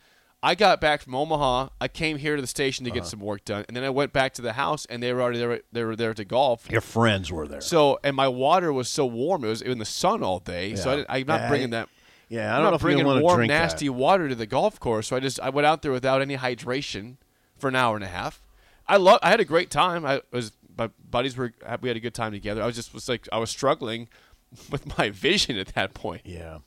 I 0.43 0.53
got 0.53 0.79
back 0.81 1.01
from 1.01 1.15
Omaha. 1.15 1.69
I 1.81 1.87
came 1.87 2.17
here 2.17 2.35
to 2.35 2.41
the 2.41 2.47
station 2.47 2.83
to 2.85 2.91
get 2.91 2.99
Uh-huh. 3.01 3.09
some 3.09 3.19
work 3.21 3.43
done, 3.45 3.63
and 3.69 3.75
then 3.75 3.83
I 3.85 3.89
went 3.89 4.11
back 4.13 4.33
to 4.35 4.41
the 4.41 4.53
house, 4.53 4.85
and 4.85 5.01
they 5.01 5.11
were 5.13 5.21
already 5.21 5.39
there. 5.39 5.61
They 5.71 5.83
were 5.85 5.95
there 5.95 6.13
to 6.13 6.25
golf. 6.25 6.69
Your 6.69 6.81
friends 6.81 7.31
were 7.31 7.47
there. 7.47 7.61
So, 7.61 7.99
and 8.03 8.15
my 8.17 8.27
water 8.27 8.71
was 8.73 8.89
so 8.89 9.05
warm; 9.05 9.43
it 9.45 9.47
was 9.47 9.61
in 9.61 9.79
the 9.79 9.85
sun 9.85 10.23
all 10.23 10.39
day. 10.39 10.75
So 10.75 10.91
I 10.91 10.95
Yeah. 10.97 11.05
I'm 11.09 11.27
not 11.27 11.41
Yeah, 11.41 11.49
bringing 11.49 11.69
that. 11.71 11.89
Yeah, 12.29 12.53
I 12.53 12.57
I'm 12.57 12.61
don't 12.63 12.71
know 12.71 12.75
if 12.75 12.81
you 12.81 12.85
bringing 12.85 13.05
want 13.05 13.19
to 13.19 13.23
warm, 13.23 13.37
drink 13.37 13.49
that. 13.51 13.59
nasty 13.59 13.89
water 13.89 14.27
to 14.29 14.35
the 14.35 14.45
golf 14.45 14.79
course. 14.79 15.07
So 15.07 15.15
I 15.15 15.19
just 15.19 15.39
I 15.39 15.49
went 15.49 15.65
out 15.65 15.81
there 15.81 15.91
without 15.91 16.21
any 16.21 16.37
hydration 16.37 17.17
for 17.57 17.67
an 17.67 17.75
hour 17.75 17.95
and 17.95 18.03
a 18.03 18.07
half. 18.09 18.41
I 18.87 18.97
love. 18.97 19.19
I 19.23 19.29
had 19.29 19.39
a 19.39 19.45
great 19.45 19.69
time. 19.69 20.05
I 20.05 20.21
was 20.31 20.51
my 20.77 20.89
buddies 21.09 21.35
were 21.35 21.53
we 21.81 21.87
had 21.89 21.97
a 21.97 22.01
good 22.01 22.13
time 22.13 22.31
together. 22.31 22.61
I 22.61 22.65
was 22.65 22.75
just 22.75 22.93
was 22.93 23.07
like 23.09 23.27
I 23.31 23.37
was 23.37 23.49
struggling 23.49 24.07
with 24.71 24.97
my 24.97 25.09
vision 25.09 25.57
at 25.57 25.67
that 25.75 25.93
point. 25.93 26.21
Yeah. 26.25 26.59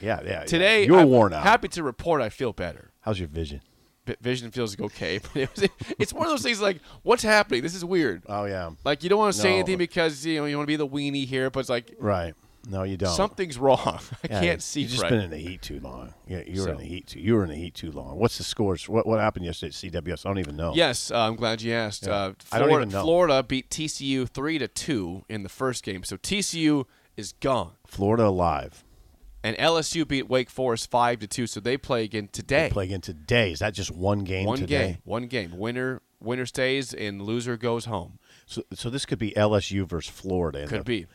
Yeah, 0.00 0.20
yeah. 0.20 0.20
yeah. 0.24 0.44
Today 0.44 0.84
you 0.86 0.92
were 0.92 1.00
I'm 1.00 1.08
worn 1.10 1.32
out. 1.32 1.42
Happy 1.44 1.68
to 1.68 1.82
report 1.82 2.20
I 2.20 2.28
feel 2.28 2.52
better. 2.52 2.90
How's 3.00 3.18
your 3.18 3.28
vision? 3.28 3.60
Vi- 4.04 4.16
Vision 4.20 4.50
feels 4.50 4.78
okay, 4.80 5.18
but 5.22 5.36
it 5.36 5.50
was, 5.56 5.68
it's 5.98 6.12
one 6.12 6.24
of 6.26 6.30
those 6.30 6.42
things 6.42 6.60
like 6.60 6.78
what's 7.04 7.22
happening? 7.22 7.62
This 7.62 7.74
is 7.74 7.84
weird. 7.84 8.22
Oh 8.28 8.44
yeah. 8.46 8.70
Like 8.84 9.02
you 9.04 9.08
don't 9.08 9.18
want 9.20 9.34
to 9.34 9.40
say 9.40 9.50
No. 9.50 9.56
anything 9.58 9.78
because 9.78 10.26
you 10.26 10.40
know 10.40 10.46
you 10.46 10.56
want 10.56 10.66
to 10.66 10.72
be 10.72 10.76
the 10.76 10.86
weenie 10.88 11.24
here, 11.26 11.48
but 11.50 11.60
it's 11.60 11.68
like 11.68 11.94
Right. 12.00 12.34
No, 12.68 12.84
you 12.84 12.96
don't. 12.96 13.14
something's 13.14 13.58
wrong. 13.58 13.78
I 14.24 14.28
Yeah, 14.30 14.40
can't 14.40 14.62
see 14.62 14.82
You've 14.82 14.90
just 14.90 15.02
right. 15.02 15.10
been 15.10 15.20
in 15.20 15.30
the 15.30 15.38
heat 15.38 15.62
too 15.62 15.80
long. 15.80 16.14
Yeah, 16.28 16.42
you 16.46 16.62
were 16.62 16.70
in 16.70 16.76
the 16.78 16.84
heat 16.84 17.08
too. 17.08 17.18
You 17.20 17.34
were 17.34 17.42
in 17.44 17.50
the 17.50 17.56
heat 17.56 17.74
too 17.74 17.90
long. 17.90 18.18
What's 18.18 18.38
the 18.38 18.44
scores? 18.44 18.88
What 18.88 19.06
what 19.06 19.18
happened 19.18 19.44
yesterday 19.46 19.68
at 19.68 20.04
CWS? 20.04 20.24
I 20.24 20.28
don't 20.30 20.38
even 20.38 20.56
know. 20.56 20.72
Yes, 20.74 21.10
uh, 21.10 21.18
I'm 21.18 21.34
glad 21.36 21.60
you 21.62 21.72
asked. 21.72 22.06
Yeah. 22.06 22.12
Uh, 22.14 22.32
I 22.52 22.58
don't 22.58 22.68
Florida, 22.68 22.76
even 22.76 22.88
know. 22.90 23.02
Florida 23.02 23.42
beat 23.42 23.68
TCU 23.70 24.28
three 24.28 24.58
to 24.58 24.68
two 24.68 25.24
in 25.28 25.42
the 25.42 25.48
first 25.48 25.82
game, 25.82 26.04
so 26.04 26.16
TCU 26.16 26.84
is 27.16 27.32
gone, 27.40 27.72
Florida 27.86 28.26
alive. 28.26 28.84
and 29.42 29.56
LSU 29.56 30.06
beat 30.06 30.28
Wake 30.28 30.48
Forest 30.48 30.88
five 30.90 31.18
to 31.18 31.26
two, 31.26 31.46
so 31.48 31.58
they 31.58 31.76
play 31.76 32.04
again 32.04 32.28
today. 32.30 32.68
They 32.68 32.72
play 32.72 32.84
again 32.84 33.00
today. 33.00 33.50
Is 33.52 33.58
that 33.58 33.74
just 33.74 33.90
one 33.90 34.20
game 34.24 34.46
one 34.46 34.58
today? 34.58 34.86
game, 34.86 34.98
one 35.04 35.26
game. 35.26 35.58
Winner 35.58 36.00
winner 36.20 36.46
stays, 36.46 36.94
and 36.94 37.20
loser 37.20 37.56
goes 37.56 37.86
home. 37.86 38.20
So, 38.46 38.62
so 38.72 38.88
this 38.88 39.04
could 39.04 39.18
be 39.18 39.32
LSU 39.32 39.84
versus 39.88 40.12
Florida. 40.14 40.62
in 40.62 40.68
Could 40.68 40.80
the- 40.80 40.84
be. 40.84 41.06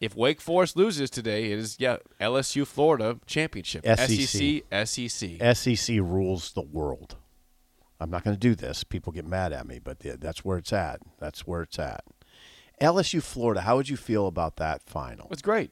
If 0.00 0.14
Wake 0.16 0.40
Forest 0.40 0.76
loses 0.76 1.10
today, 1.10 1.52
it 1.52 1.58
is 1.58 1.76
yeah 1.78 1.98
LSU 2.20 2.66
Florida 2.66 3.18
championship. 3.26 3.84
SEC. 3.84 4.64
SEC 4.86 5.08
SEC. 5.10 5.56
SEC 5.56 5.96
rules 6.00 6.52
the 6.52 6.62
world. 6.62 7.16
I'm 8.00 8.10
not 8.10 8.24
going 8.24 8.34
to 8.34 8.40
do 8.40 8.54
this. 8.54 8.82
People 8.84 9.12
get 9.12 9.26
mad 9.26 9.52
at 9.52 9.66
me, 9.66 9.78
but 9.78 9.98
that's 10.00 10.44
where 10.44 10.56
it's 10.58 10.72
at. 10.72 11.00
That's 11.18 11.46
where 11.46 11.62
it's 11.62 11.78
at. 11.78 12.02
LSU 12.80 13.22
Florida. 13.22 13.60
How 13.60 13.76
would 13.76 13.88
you 13.90 13.96
feel 13.98 14.26
about 14.26 14.56
that 14.56 14.82
final? 14.82 15.28
It's 15.30 15.42
great. 15.42 15.70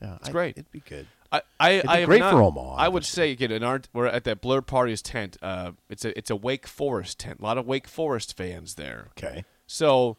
Yeah, 0.00 0.16
it's 0.16 0.28
I- 0.28 0.32
great. 0.32 0.50
It'd 0.56 0.70
be 0.70 0.80
good. 0.80 1.06
I, 1.32 1.42
I, 1.58 1.70
It'd 1.70 1.82
be 1.82 1.88
I 1.88 2.04
great 2.04 2.20
not- 2.20 2.30
for 2.32 2.42
Omaha, 2.42 2.76
I 2.76 2.86
would 2.86 3.04
say 3.04 3.32
again, 3.32 3.50
in 3.50 3.64
our 3.64 3.80
we're 3.92 4.06
at 4.06 4.22
that 4.22 4.40
Blur 4.40 4.60
Party's 4.60 5.02
tent. 5.02 5.36
Uh, 5.42 5.72
it's 5.90 6.04
a 6.04 6.16
it's 6.16 6.30
a 6.30 6.36
Wake 6.36 6.68
Forest 6.68 7.18
tent. 7.18 7.40
A 7.40 7.42
lot 7.42 7.58
of 7.58 7.66
Wake 7.66 7.88
Forest 7.88 8.36
fans 8.36 8.76
there. 8.76 9.08
Okay. 9.18 9.44
So 9.66 10.16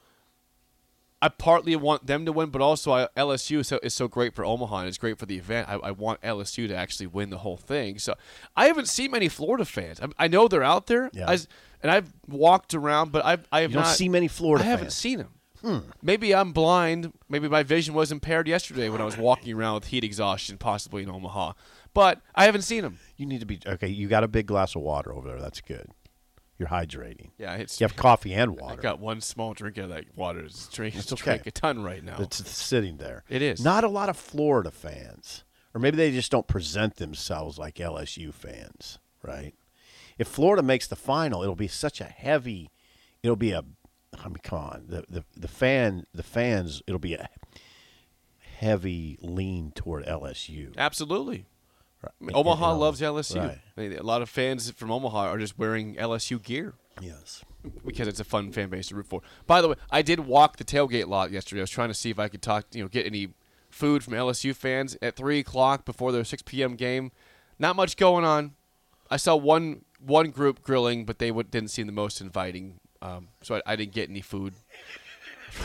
I 1.25 1.29
partly 1.29 1.75
want 1.75 2.05
them 2.05 2.23
to 2.27 2.31
win, 2.31 2.51
but 2.51 2.61
also 2.61 2.91
I, 2.93 3.07
LSU 3.17 3.61
is 3.61 3.67
so, 3.69 3.79
is 3.81 3.95
so 3.95 4.07
great 4.07 4.35
for 4.35 4.45
Omaha 4.45 4.81
and 4.81 4.87
it's 4.87 4.99
great 4.99 5.17
for 5.17 5.25
the 5.25 5.37
event. 5.37 5.67
I, 5.67 5.73
I 5.75 5.89
want 5.89 6.21
LSU 6.21 6.67
to 6.67 6.75
actually 6.75 7.07
win 7.07 7.31
the 7.31 7.39
whole 7.39 7.57
thing. 7.57 7.97
So 7.97 8.13
I 8.55 8.67
haven't 8.67 8.87
seen 8.87 9.09
many 9.09 9.27
Florida 9.27 9.65
fans. 9.65 9.99
I, 9.99 10.07
I 10.19 10.27
know 10.27 10.47
they're 10.47 10.61
out 10.61 10.85
there, 10.85 11.09
Yeah. 11.13 11.27
I 11.27 11.39
and 11.81 11.91
I've 11.91 12.13
walked 12.27 12.75
around, 12.75 13.11
but 13.11 13.25
I've 13.25 13.47
I 13.51 13.61
have 13.61 13.71
You 13.71 13.75
don't 13.75 13.85
not 13.85 13.95
see 13.95 14.07
many 14.07 14.27
Florida 14.27 14.63
I 14.63 14.67
haven't 14.67 14.91
seen 14.91 15.17
them. 15.17 15.29
Hmm. 15.61 15.79
Maybe 16.03 16.35
I'm 16.35 16.51
blind. 16.51 17.11
Maybe 17.27 17.47
my 17.49 17.63
vision 17.63 17.95
was 17.95 18.11
impaired 18.11 18.47
yesterday 18.47 18.89
when 18.89 19.01
I 19.01 19.05
was 19.05 19.17
walking 19.17 19.55
around 19.55 19.73
with 19.75 19.87
heat 19.87 20.03
exhaustion, 20.03 20.59
possibly 20.59 21.01
in 21.01 21.09
Omaha. 21.09 21.53
But 21.95 22.21
I 22.35 22.45
haven't 22.45 22.61
seen 22.61 22.83
them. 22.83 22.99
You 23.17 23.25
need 23.25 23.39
to 23.39 23.47
be 23.47 23.59
okay. 23.65 23.87
You 23.87 24.07
got 24.07 24.23
a 24.23 24.27
big 24.27 24.45
glass 24.45 24.75
of 24.75 24.83
water 24.83 25.11
over 25.11 25.27
there. 25.27 25.41
That's 25.41 25.61
good. 25.61 25.87
You're 26.57 26.69
hydrating. 26.69 27.31
Yeah, 27.37 27.55
it's. 27.55 27.79
You 27.81 27.85
have 27.85 27.95
coffee 27.95 28.33
and 28.33 28.57
water. 28.59 28.79
I 28.79 28.81
got 28.81 28.99
one 28.99 29.19
small 29.21 29.53
drink 29.53 29.77
of 29.77 29.89
that 29.89 30.05
water. 30.15 30.39
It's 30.41 30.67
drink, 30.69 30.95
It's 30.95 31.11
okay. 31.11 31.23
drink 31.23 31.47
a 31.47 31.51
ton 31.51 31.83
right 31.83 32.03
now. 32.03 32.15
It's 32.19 32.49
sitting 32.49 32.97
there. 32.97 33.23
It 33.29 33.41
is. 33.41 33.63
Not 33.63 33.83
a 33.83 33.89
lot 33.89 34.07
of 34.09 34.15
Florida 34.17 34.71
fans. 34.71 35.43
Or 35.73 35.79
maybe 35.81 35.97
they 35.97 36.11
just 36.11 36.31
don't 36.31 36.47
present 36.47 36.95
themselves 36.95 37.57
like 37.57 37.75
LSU 37.75 38.33
fans, 38.33 38.97
right? 39.21 39.53
If 40.17 40.29
Florida 40.29 40.63
makes 40.63 40.87
the 40.87 40.95
final, 40.95 41.43
it'll 41.43 41.55
be 41.55 41.67
such 41.67 41.99
a 41.99 42.05
heavy 42.05 42.71
it'll 43.21 43.35
be 43.35 43.51
a 43.51 43.63
I 44.17 44.27
mean, 44.29 44.37
come 44.43 44.59
on. 44.59 44.85
The 44.87 45.03
the, 45.09 45.25
the 45.35 45.47
fan 45.49 46.05
the 46.13 46.23
fans 46.23 46.81
it'll 46.87 46.99
be 46.99 47.15
a 47.15 47.27
heavy 48.57 49.17
lean 49.21 49.71
toward 49.75 50.05
LSU. 50.05 50.73
Absolutely. 50.77 51.45
Right. 52.19 52.35
Omaha 52.35 52.73
loves 52.75 53.01
LSU. 53.01 53.39
Right. 53.39 53.59
I 53.77 53.81
mean, 53.81 53.93
a 53.97 54.03
lot 54.03 54.21
of 54.21 54.29
fans 54.29 54.69
from 54.71 54.91
Omaha 54.91 55.27
are 55.29 55.37
just 55.37 55.57
wearing 55.57 55.95
LSU 55.95 56.41
gear 56.41 56.73
Yes. 57.01 57.43
because 57.85 58.07
it's 58.07 58.19
a 58.19 58.23
fun 58.23 58.51
fan 58.51 58.69
base 58.69 58.87
to 58.87 58.95
root 58.95 59.07
for. 59.07 59.21
By 59.47 59.61
the 59.61 59.69
way, 59.69 59.75
I 59.91 60.01
did 60.01 60.21
walk 60.21 60.57
the 60.57 60.63
tailgate 60.63 61.07
lot 61.07 61.31
yesterday. 61.31 61.61
I 61.61 61.63
was 61.63 61.69
trying 61.69 61.89
to 61.89 61.93
see 61.93 62.09
if 62.09 62.19
I 62.19 62.27
could 62.27 62.41
talk, 62.41 62.65
you 62.73 62.81
know, 62.81 62.87
get 62.87 63.05
any 63.05 63.29
food 63.69 64.03
from 64.03 64.13
LSU 64.13 64.55
fans 64.55 64.97
at 65.01 65.15
three 65.15 65.39
o'clock 65.39 65.83
before 65.85 66.11
their 66.11 66.23
six 66.23 66.41
p.m. 66.41 66.75
game. 66.75 67.11
Not 67.59 67.75
much 67.75 67.97
going 67.97 68.23
on. 68.25 68.53
I 69.11 69.17
saw 69.17 69.35
one 69.35 69.83
one 69.99 70.29
group 70.29 70.61
grilling, 70.61 71.05
but 71.05 71.19
they 71.19 71.31
would, 71.31 71.49
didn't 71.51 71.69
seem 71.71 71.85
the 71.87 71.93
most 71.93 72.21
inviting. 72.21 72.79
Um, 73.01 73.29
so 73.41 73.55
I, 73.55 73.61
I 73.73 73.75
didn't 73.75 73.93
get 73.93 74.09
any 74.09 74.21
food. 74.21 74.53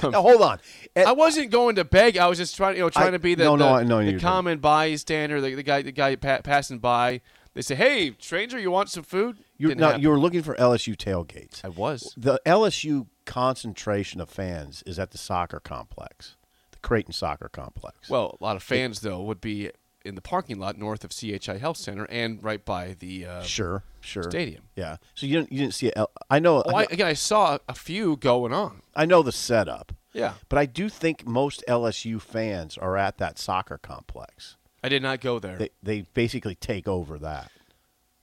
Now 0.02 0.22
hold 0.22 0.42
on. 0.42 0.58
At- 0.96 1.06
I 1.06 1.12
wasn't 1.12 1.50
going 1.50 1.76
to 1.76 1.84
beg. 1.84 2.16
I 2.16 2.26
was 2.26 2.38
just 2.38 2.56
trying, 2.56 2.76
you 2.76 2.82
know, 2.82 2.90
trying 2.90 3.08
I- 3.08 3.12
to 3.12 3.18
be 3.18 3.34
the, 3.34 3.44
no, 3.44 3.56
no, 3.56 3.78
the, 3.78 3.84
know 3.84 4.04
the 4.04 4.18
common 4.18 4.58
bystander, 4.58 5.40
the, 5.40 5.54
the 5.54 5.62
guy, 5.62 5.82
the 5.82 5.92
guy 5.92 6.16
pa- 6.16 6.40
passing 6.42 6.78
by. 6.78 7.20
They 7.52 7.62
say, 7.62 7.74
"Hey, 7.74 8.14
stranger, 8.20 8.58
you 8.60 8.70
want 8.70 8.90
some 8.90 9.02
food?" 9.02 9.38
you're 9.58 9.70
Didn't 9.70 9.80
now 9.80 9.96
you're 9.96 10.18
looking 10.18 10.42
for 10.42 10.54
LSU 10.54 10.96
tailgates. 10.96 11.64
I 11.64 11.68
was. 11.68 12.14
The 12.16 12.40
LSU 12.46 13.06
concentration 13.26 14.20
of 14.20 14.30
fans 14.30 14.82
is 14.86 14.98
at 14.98 15.10
the 15.10 15.18
soccer 15.18 15.58
complex, 15.58 16.36
the 16.70 16.78
Creighton 16.78 17.12
Soccer 17.12 17.48
Complex. 17.48 18.08
Well, 18.08 18.36
a 18.40 18.44
lot 18.44 18.54
of 18.56 18.62
fans 18.62 19.00
though 19.00 19.20
would 19.22 19.40
be 19.40 19.70
in 20.04 20.14
the 20.14 20.20
parking 20.22 20.58
lot 20.58 20.78
north 20.78 21.04
of 21.04 21.10
CHI 21.10 21.58
Health 21.58 21.76
Center 21.76 22.04
and 22.06 22.42
right 22.42 22.64
by 22.64 22.96
the 22.98 23.26
uh, 23.26 23.42
sure, 23.42 23.84
sure. 24.00 24.22
stadium. 24.24 24.64
Yeah. 24.76 24.96
So 25.14 25.26
you 25.26 25.36
didn't 25.38 25.52
you 25.52 25.58
didn't 25.60 25.74
see 25.74 25.88
it. 25.88 25.94
I 26.30 26.38
know. 26.38 26.62
Oh, 26.64 26.74
I, 26.74 26.82
again, 26.84 27.06
I 27.06 27.12
saw 27.14 27.58
a 27.68 27.74
few 27.74 28.16
going 28.16 28.52
on. 28.52 28.82
I 28.96 29.04
know 29.06 29.22
the 29.22 29.32
setup. 29.32 29.92
Yeah, 30.12 30.32
But 30.48 30.58
I 30.58 30.66
do 30.66 30.88
think 30.88 31.24
most 31.24 31.62
LSU 31.68 32.20
fans 32.20 32.76
are 32.76 32.96
at 32.96 33.18
that 33.18 33.38
soccer 33.38 33.78
complex. 33.78 34.56
I 34.82 34.88
did 34.88 35.02
not 35.04 35.20
go 35.20 35.38
there. 35.38 35.56
They 35.56 35.70
they 35.82 36.00
basically 36.14 36.56
take 36.56 36.88
over 36.88 37.16
that. 37.20 37.52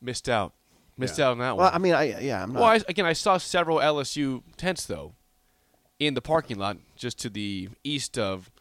Missed 0.01 0.27
out. 0.27 0.53
Missed 0.98 1.17
Yeah. 1.17 1.27
out 1.27 1.31
on 1.34 1.38
that 1.38 1.55
Well, 1.55 1.57
one. 1.57 1.65
Well, 1.65 1.72
I 1.74 1.77
mean, 1.77 1.93
I 1.93 2.19
yeah, 2.19 2.43
I'm 2.43 2.51
not. 2.51 2.60
well, 2.62 2.69
I, 2.72 2.81
again, 2.89 3.05
I 3.05 3.13
saw 3.13 3.38
several 3.38 3.77
LSU 3.77 4.41
tents 4.57 4.86
though 4.86 5.13
in 6.00 6.13
the 6.13 6.22
parking 6.22 6.57
lot 6.57 6.77
just 6.98 7.17
to 7.19 7.29
the 7.29 7.69
east 7.86 8.17
of 8.17 8.51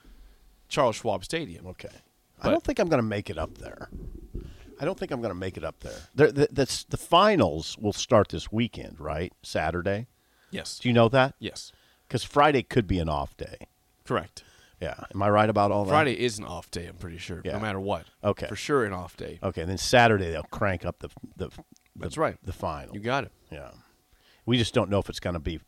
Charles 0.69 0.97
Schwab 0.97 1.25
Stadium. 1.25 1.67
okay. 1.67 1.89
I 2.43 2.51
don't 2.51 2.63
think 2.63 2.79
I'm 2.79 2.89
going 2.89 3.03
to 3.03 3.09
make 3.09 3.31
it 3.31 3.39
up 3.39 3.59
there. 3.59 3.89
I 4.79 4.85
don't 4.85 4.99
think 4.99 5.11
I'm 5.11 5.21
going 5.21 5.31
to 5.31 5.39
make 5.39 5.57
it 5.57 5.65
up 5.65 5.81
there. 5.81 5.99
there 6.15 6.33
the, 6.33 6.49
the, 6.53 6.85
the 6.89 6.97
finals 6.97 7.79
will 7.81 7.95
start 7.95 8.29
this 8.29 8.53
weekend, 8.53 9.01
right? 9.01 9.33
Saturday. 9.43 10.07
Yes. 10.51 10.79
Do 10.79 10.89
you 10.89 10.93
know 10.93 11.09
that? 11.09 11.35
Yes. 11.39 11.73
Because 12.07 12.25
Friday 12.25 12.63
could 12.63 12.87
be 12.87 12.99
an 12.99 13.09
off 13.09 13.37
day. 13.37 13.69
Correct. 14.05 14.45
Yeah. 14.81 14.95
Am 15.15 15.23
I 15.23 15.31
right 15.31 15.49
about 15.49 15.73
all 15.73 15.85
that? 15.85 15.91
Friday 15.91 16.21
is 16.21 16.39
an 16.39 16.45
off 16.45 16.71
day. 16.71 16.87
I'm 16.87 16.97
pretty 16.97 17.19
sure. 17.19 17.41
Yeah. 17.45 17.53
No 17.53 17.61
matter 17.61 17.81
what. 17.81 18.05
Okay. 18.23 18.47
For 18.47 18.57
sure, 18.57 18.85
an 18.85 18.93
off 18.93 19.17
day. 19.17 19.39
Okay. 19.43 19.63
And 19.63 19.71
then 19.71 19.79
Saturday 19.79 20.31
they'll 20.31 20.43
crank 20.45 20.85
up 20.85 20.99
the 20.99 21.09
the. 21.37 21.49
the 21.49 21.63
That's 21.97 22.19
right. 22.19 22.37
The 22.43 22.53
final. 22.53 22.95
You 22.95 23.01
got 23.01 23.25
it. 23.25 23.33
Yeah. 23.51 23.71
We 24.45 24.59
just 24.59 24.75
don't 24.75 24.91
know 24.91 24.99
if 24.99 25.09
it's 25.09 25.21
going 25.21 25.35
to 25.35 25.41
be. 25.41 25.61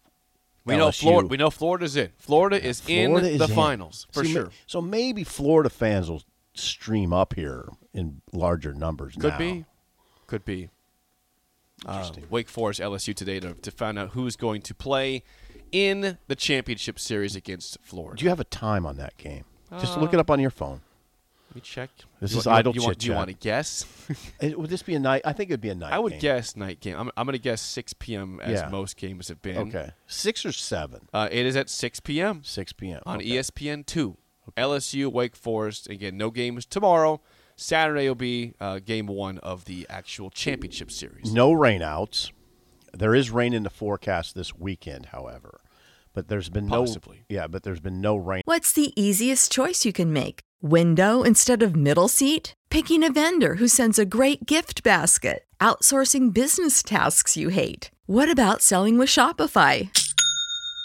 We 0.64 0.76
know 0.76 0.92
Florida. 0.92 1.28
We 1.28 1.38
know 1.38 1.48
Florida's 1.48 1.96
in. 1.96 2.10
Florida 2.18 2.62
is 2.62 2.80
Florida 2.80 3.26
in 3.28 3.32
is 3.32 3.38
the 3.38 3.46
in. 3.46 3.54
finals 3.54 4.06
for 4.12 4.22
See, 4.22 4.32
sure. 4.34 4.50
So 4.66 4.82
maybe 4.82 5.24
Florida 5.24 5.70
fans 5.70 6.10
will 6.10 6.22
stream 6.58 7.12
up 7.12 7.34
here 7.34 7.68
in 7.92 8.20
larger 8.32 8.74
numbers. 8.74 9.14
Could 9.14 9.32
now. 9.32 9.38
be. 9.38 9.64
Could 10.26 10.44
be. 10.44 10.70
Uh, 11.86 12.10
Wake 12.28 12.48
Forest, 12.48 12.80
LSU 12.80 13.14
today 13.14 13.38
to, 13.40 13.54
to 13.54 13.70
find 13.70 13.98
out 13.98 14.10
who's 14.10 14.34
going 14.34 14.62
to 14.62 14.74
play 14.74 15.22
in 15.70 16.18
the 16.26 16.34
championship 16.34 16.98
series 16.98 17.36
against 17.36 17.78
Florida. 17.82 18.18
Do 18.18 18.24
you 18.24 18.30
have 18.30 18.40
a 18.40 18.44
time 18.44 18.84
on 18.84 18.96
that 18.96 19.16
game? 19.16 19.44
Just 19.78 19.96
look 19.98 20.12
it 20.12 20.18
up 20.18 20.30
on 20.30 20.40
your 20.40 20.50
phone. 20.50 20.80
Let 21.50 21.54
me 21.54 21.60
check. 21.62 21.90
This 22.20 22.32
You 22.32 22.40
is 22.40 22.46
you 22.46 22.52
idle 22.52 22.70
want, 22.72 22.76
you 22.76 22.82
want, 22.82 22.98
Do 22.98 23.06
you 23.06 23.12
want 23.14 23.28
to 23.28 23.34
guess? 23.34 23.84
It, 24.40 24.58
would 24.58 24.70
this 24.70 24.82
be 24.82 24.94
a 24.94 24.98
night? 24.98 25.22
I 25.24 25.32
think 25.32 25.50
it'd 25.50 25.60
be 25.60 25.70
a 25.70 25.74
night. 25.74 25.92
I 25.92 25.98
would 25.98 26.12
game. 26.12 26.20
guess 26.20 26.56
night 26.56 26.80
game. 26.80 26.96
I'm, 26.96 27.10
I'm 27.16 27.26
going 27.26 27.32
to 27.34 27.38
guess 27.38 27.60
6 27.62 27.94
p.m. 27.94 28.40
as 28.42 28.60
Yeah. 28.60 28.68
most 28.68 28.96
games 28.96 29.28
have 29.28 29.40
been. 29.40 29.56
Okay, 29.68 29.90
six 30.06 30.44
or 30.44 30.52
seven. 30.52 31.08
Uh, 31.12 31.28
it 31.30 31.46
is 31.46 31.56
at 31.56 31.70
6 31.70 32.00
p.m. 32.00 32.42
Six 32.44 32.72
p.m. 32.72 33.00
on 33.06 33.18
okay. 33.18 33.28
ESPN 33.28 33.86
two. 33.86 34.16
LSU, 34.56 35.10
Wake 35.12 35.36
Forest. 35.36 35.88
Again, 35.88 36.16
no 36.16 36.30
games 36.30 36.66
tomorrow. 36.66 37.20
Saturday 37.56 38.06
will 38.06 38.14
be 38.14 38.54
uh, 38.60 38.78
game 38.78 39.06
one 39.06 39.38
of 39.38 39.64
the 39.64 39.86
actual 39.90 40.30
championship 40.30 40.92
series. 40.92 41.32
No 41.32 41.50
rainouts. 41.50 42.30
There 42.92 43.14
is 43.14 43.30
rain 43.30 43.52
in 43.52 43.64
the 43.64 43.70
forecast 43.70 44.34
this 44.34 44.54
weekend, 44.54 45.06
however, 45.06 45.60
but 46.14 46.28
there's 46.28 46.48
been 46.48 46.66
no. 46.66 46.80
Possibly. 46.80 47.24
Yeah, 47.28 47.46
but 47.48 47.64
there's 47.64 47.80
been 47.80 48.00
no 48.00 48.16
rain. 48.16 48.42
What's 48.44 48.72
the 48.72 48.92
easiest 49.00 49.52
choice 49.52 49.84
you 49.84 49.92
can 49.92 50.12
make? 50.12 50.40
Window 50.62 51.22
instead 51.22 51.62
of 51.62 51.76
middle 51.76 52.08
seat? 52.08 52.54
Picking 52.70 53.02
a 53.04 53.12
vendor 53.12 53.56
who 53.56 53.68
sends 53.68 53.98
a 53.98 54.06
great 54.06 54.46
gift 54.46 54.82
basket? 54.82 55.44
Outsourcing 55.60 56.32
business 56.32 56.82
tasks 56.82 57.36
you 57.36 57.48
hate? 57.48 57.90
What 58.06 58.30
about 58.30 58.62
selling 58.62 58.98
with 58.98 59.08
Shopify? 59.08 59.90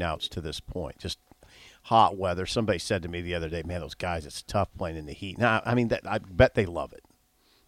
Now 0.00 0.16
it's 0.16 0.26
to 0.30 0.40
this 0.40 0.58
point, 0.58 0.98
just 0.98 1.18
hot 1.84 2.16
weather. 2.16 2.46
Somebody 2.46 2.78
said 2.80 3.02
to 3.02 3.08
me 3.08 3.20
the 3.20 3.34
other 3.36 3.48
day, 3.48 3.62
"Man, 3.64 3.80
those 3.80 3.94
guys, 3.94 4.26
it's 4.26 4.42
tough 4.42 4.68
playing 4.76 4.96
in 4.96 5.06
the 5.06 5.12
heat." 5.12 5.38
Now, 5.38 5.62
I 5.64 5.74
mean, 5.74 5.88
that, 5.88 6.00
I 6.08 6.18
bet 6.18 6.54
they 6.54 6.66
love 6.66 6.92
it. 6.92 7.04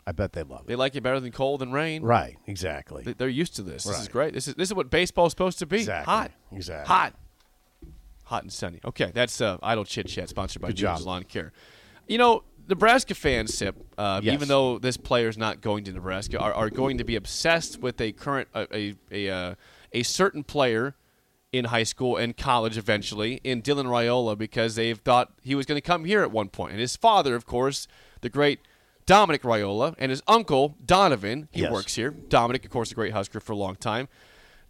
I 0.05 0.11
bet 0.11 0.33
they 0.33 0.43
love 0.43 0.63
it. 0.63 0.67
They 0.67 0.75
like 0.75 0.97
it 0.97 1.03
better 1.03 1.21
than 1.21 1.31
cold 1.31 1.63
and 1.63 1.73
rain. 1.73 2.03
Right? 2.03 2.37
Exactly. 2.49 3.05
They- 3.05 3.13
They're 3.13 3.29
used 3.29 3.55
to 3.57 3.63
this. 3.63 3.85
This 3.85 4.01
is 4.01 4.09
great. 4.09 4.33
This 4.35 4.49
is 4.49 4.55
this 4.57 4.69
is 4.71 4.75
what 4.75 4.91
baseball's 4.91 5.31
supposed 5.33 5.61
to 5.61 5.67
be. 5.67 5.79
Exactly. 5.79 6.13
Hot. 6.13 6.31
Exactly. 6.51 6.89
Hot. 6.89 7.15
Hot 8.25 8.43
and 8.43 8.53
sunny. 8.53 8.81
Okay, 8.85 9.11
that's 9.15 9.41
uh, 9.41 9.59
Idle 9.63 9.85
Chit 9.85 10.09
Chat 10.09 10.29
sponsored 10.29 10.63
by 10.63 10.69
Good 10.69 10.77
job. 10.77 11.01
Lawn 11.03 11.25
Care. 11.25 11.53
You 12.09 12.19
know, 12.19 12.45
Nebraska 12.69 13.15
fans, 13.15 13.53
Sip, 13.55 13.77
uh, 13.99 14.21
Yes. 14.23 14.33
even 14.35 14.49
though 14.49 14.79
this 14.79 14.97
player 14.97 15.29
is 15.29 15.37
not 15.37 15.61
going 15.61 15.85
to 15.85 15.93
Nebraska, 15.93 16.39
are, 16.39 16.53
are 16.55 16.71
going 16.71 16.99
to 16.99 17.05
be 17.05 17.17
obsessed 17.17 17.81
with 17.81 18.01
a 18.01 18.13
current 18.13 18.49
a 18.55 18.67
a 18.75 18.95
a, 19.11 19.31
uh, 19.31 19.55
a 19.93 20.03
certain 20.03 20.43
player 20.45 20.95
in 21.53 21.67
high 21.67 21.83
school 21.83 22.17
and 22.17 22.37
college 22.37 22.79
eventually 22.79 23.41
in 23.45 23.61
Dylan 23.63 23.85
Raiola 23.87 24.37
because 24.39 24.75
they've 24.75 24.99
thought 24.99 25.33
he 25.43 25.55
was 25.55 25.67
going 25.67 25.77
to 25.77 25.83
come 25.87 26.05
here 26.07 26.23
at 26.23 26.31
one 26.33 26.49
point. 26.49 26.73
And 26.73 26.81
his 26.81 26.97
father, 26.97 27.35
of 27.35 27.45
course, 27.47 27.87
the 28.23 28.31
great 28.31 28.61
Dominic 29.05 29.43
Raiola, 29.43 29.95
and 29.99 30.11
his 30.11 30.23
uncle 30.29 30.77
Donovan, 30.85 31.49
he 31.51 31.63
Yes. 31.63 31.73
works 31.73 31.97
here. 31.97 32.13
Dominic, 32.13 32.65
of 32.65 32.71
course, 32.71 32.93
a 32.93 32.95
great 32.95 33.13
Husker 33.13 33.41
for 33.41 33.53
a 33.53 33.57
long 33.57 33.75
time. 33.75 34.09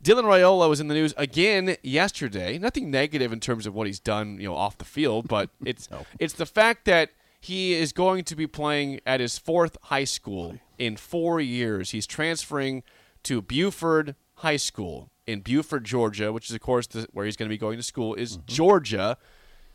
Dylan 0.03 0.25
Raiola 0.25 0.68
was 0.68 0.81
in 0.81 0.88
the 0.88 0.95
news 0.95 1.14
again 1.16 1.77
yesterday. 1.83 2.59
Nothing 2.59 2.90
negative 2.90 3.33
in 3.33 3.38
terms 3.38 3.66
of 3.66 3.75
what 3.75 3.87
he's 3.87 4.01
done, 4.01 4.38
you 4.40 4.49
know, 4.49 4.57
off 4.57 4.79
the 4.79 4.85
field, 4.85 5.29
but 5.29 5.51
it's 5.64 5.88
it's 6.18 6.33
the 6.33 6.47
fact 6.47 6.87
that 6.87 7.11
he 7.40 7.75
is 7.75 7.92
going 7.92 8.25
to 8.25 8.35
be 8.35 8.47
playing 8.49 9.01
at 9.07 9.21
his 9.21 9.38
fourth 9.38 9.77
high 9.85 10.05
school 10.05 10.59
in 10.79 10.97
four 10.97 11.40
years. 11.40 11.90
He's 11.90 12.07
transferring 12.07 12.83
to 13.25 13.42
Buford 13.42 14.16
High 14.37 14.57
School 14.57 15.11
in 15.26 15.40
Buford, 15.40 15.85
Georgia, 15.85 16.32
which 16.32 16.48
is 16.48 16.54
of 16.54 16.61
course 16.61 16.87
the, 16.87 17.06
where 17.12 17.24
he's 17.24 17.37
going 17.37 17.48
to 17.48 17.52
be 17.52 17.58
going 17.58 17.76
to 17.76 17.82
school. 17.82 18.14
Is 18.14 18.38
Georgia 18.46 19.16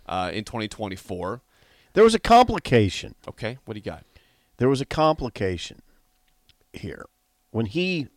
uh, 0.06 0.32
in 0.34 0.44
2024? 0.44 1.42
There 1.94 2.04
was 2.04 2.14
a 2.14 2.20
complication. 2.20 3.16
Okay, 3.28 3.58
what 3.66 3.74
do 3.74 3.80
you 3.80 3.84
got? 3.84 4.04
There 4.58 4.70
was 4.70 4.82
a 4.82 4.86
complication 4.86 5.82
here 6.74 7.06
when 7.52 7.68
he 7.68 8.08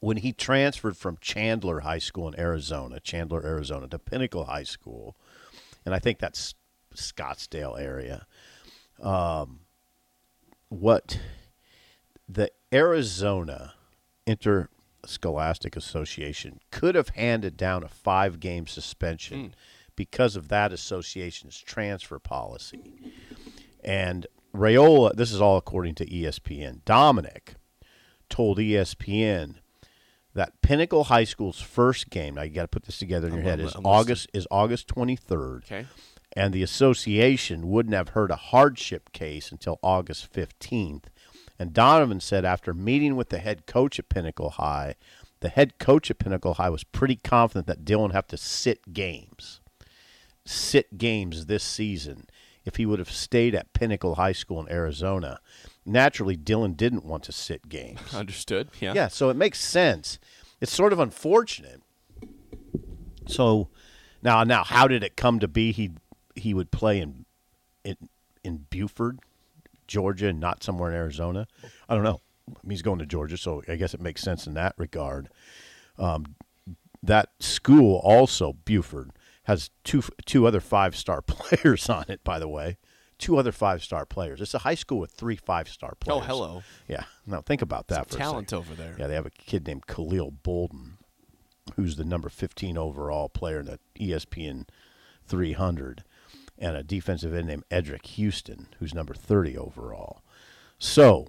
when 0.00 0.16
he 0.18 0.32
transferred 0.32 0.96
from 0.96 1.18
Chandler 1.20 1.80
High 1.80 1.98
School 1.98 2.26
in 2.28 2.38
Arizona, 2.38 3.00
Chandler, 3.00 3.44
Arizona, 3.44 3.86
to 3.88 3.98
Pinnacle 3.98 4.46
High 4.46 4.62
School, 4.62 5.14
and 5.84 5.94
I 5.94 5.98
think 5.98 6.18
that's 6.18 6.54
Scottsdale 6.94 7.78
area. 7.78 8.26
Um, 9.02 9.60
what 10.68 11.18
the 12.28 12.50
Arizona 12.72 13.74
Interscholastic 15.04 15.76
Association 15.76 16.60
could 16.70 16.94
have 16.94 17.10
handed 17.10 17.58
down 17.58 17.84
a 17.84 17.88
five 17.88 18.40
game 18.40 18.66
suspension 18.66 19.44
hmm. 19.44 19.52
because 19.96 20.34
of 20.34 20.48
that 20.48 20.72
association's 20.72 21.58
transfer 21.60 22.18
policy. 22.18 23.12
And 23.84 24.26
Raiola, 24.54 25.14
this 25.14 25.30
is 25.30 25.42
all 25.42 25.58
according 25.58 25.94
to 25.96 26.06
ESPN, 26.06 26.84
Dominic 26.86 27.56
told 28.30 28.58
ESPN 28.58 29.56
that 30.32 30.60
Pinnacle 30.62 31.04
High 31.04 31.24
School's 31.24 31.60
first 31.60 32.08
game, 32.08 32.36
now 32.36 32.42
you 32.42 32.54
got 32.54 32.62
to 32.62 32.68
put 32.68 32.84
this 32.84 32.98
together 32.98 33.28
in 33.28 33.34
your 33.34 33.42
I'm- 33.42 33.50
head, 33.50 33.60
is 33.60 33.74
I'm 33.74 33.82
listening. 33.82 33.86
August 33.86 34.30
is 34.32 34.48
August 34.50 34.88
23rd. 34.88 35.64
Okay. 35.64 35.86
And 36.36 36.52
the 36.52 36.62
association 36.64 37.68
wouldn't 37.68 37.94
have 37.94 38.08
heard 38.08 38.30
a 38.32 38.36
hardship 38.36 39.12
case 39.12 39.52
until 39.52 39.78
August 39.82 40.32
15th. 40.32 41.04
And 41.64 41.72
Donovan 41.72 42.20
said 42.20 42.44
after 42.44 42.74
meeting 42.74 43.16
with 43.16 43.30
the 43.30 43.38
head 43.38 43.64
coach 43.64 43.98
at 43.98 44.10
Pinnacle 44.10 44.50
High, 44.50 44.96
the 45.40 45.48
head 45.48 45.78
coach 45.78 46.10
at 46.10 46.18
Pinnacle 46.18 46.52
High 46.52 46.68
was 46.68 46.84
pretty 46.84 47.16
confident 47.16 47.66
that 47.68 47.86
Dylan 47.86 48.02
would 48.02 48.12
have 48.12 48.26
to 48.26 48.36
sit 48.36 48.92
games, 48.92 49.62
sit 50.44 50.98
games 50.98 51.46
this 51.46 51.64
season 51.64 52.26
if 52.66 52.76
he 52.76 52.84
would 52.84 52.98
have 52.98 53.10
stayed 53.10 53.54
at 53.54 53.72
Pinnacle 53.72 54.16
High 54.16 54.32
School 54.32 54.60
in 54.60 54.70
Arizona. 54.70 55.40
Naturally, 55.86 56.36
Dylan 56.36 56.76
didn't 56.76 57.06
want 57.06 57.22
to 57.22 57.32
sit 57.32 57.66
games. 57.70 57.98
Understood. 58.14 58.68
Yeah. 58.78 58.92
Yeah, 58.92 59.08
so 59.08 59.30
it 59.30 59.34
makes 59.34 59.58
sense. 59.58 60.18
It's 60.60 60.70
sort 60.70 60.92
of 60.92 60.98
unfortunate. 61.00 61.80
So 63.26 63.70
now, 64.22 64.44
now, 64.44 64.64
how 64.64 64.86
did 64.86 65.02
it 65.02 65.16
come 65.16 65.40
to 65.40 65.48
be 65.48 65.72
he 65.72 65.92
he 66.34 66.52
would 66.52 66.70
play 66.70 67.00
in 67.00 67.24
in 67.86 67.96
in 68.44 68.66
Buford, 68.68 69.20
Georgia, 69.86 70.28
and 70.28 70.40
not 70.40 70.62
somewhere 70.62 70.90
in 70.90 70.96
Arizona? 70.96 71.46
I 71.88 71.94
don't 71.94 72.04
know. 72.04 72.20
He's 72.68 72.82
going 72.82 72.98
to 72.98 73.06
Georgia, 73.06 73.36
so 73.36 73.62
I 73.68 73.76
guess 73.76 73.94
it 73.94 74.00
makes 74.00 74.22
sense 74.22 74.46
in 74.46 74.54
that 74.54 74.74
regard. 74.76 75.28
Um, 75.98 76.36
that 77.02 77.30
school 77.40 78.00
also 78.02 78.52
Buford 78.52 79.10
has 79.44 79.70
two 79.82 80.02
two 80.26 80.46
other 80.46 80.60
five 80.60 80.96
star 80.96 81.22
players 81.26 81.88
on 81.88 82.04
it. 82.08 82.24
By 82.24 82.38
the 82.38 82.48
way, 82.48 82.78
two 83.18 83.36
other 83.36 83.52
five 83.52 83.82
star 83.82 84.04
players. 84.04 84.40
It's 84.40 84.54
a 84.54 84.58
high 84.60 84.74
school 84.74 84.98
with 84.98 85.12
three 85.12 85.36
five 85.36 85.68
star 85.68 85.94
players. 86.00 86.22
Oh, 86.22 86.26
hello. 86.26 86.62
Yeah. 86.88 87.04
Now 87.26 87.40
think 87.40 87.62
about 87.62 87.88
that 87.88 88.10
Some 88.10 88.16
for 88.16 88.16
a 88.16 88.18
talent 88.18 88.52
over 88.52 88.74
there. 88.74 88.96
Yeah, 88.98 89.06
they 89.06 89.14
have 89.14 89.26
a 89.26 89.30
kid 89.30 89.66
named 89.66 89.86
Khalil 89.86 90.30
Bolden, 90.30 90.98
who's 91.76 91.96
the 91.96 92.04
number 92.04 92.28
15 92.28 92.76
overall 92.76 93.28
player 93.28 93.60
in 93.60 93.66
the 93.66 93.78
ESPN 93.98 94.68
300, 95.26 96.04
and 96.58 96.76
a 96.76 96.82
defensive 96.82 97.34
end 97.34 97.48
named 97.48 97.64
Eddrick 97.70 98.06
Houston, 98.06 98.68
who's 98.78 98.94
number 98.94 99.14
30 99.14 99.56
overall. 99.56 100.22
So 100.78 101.28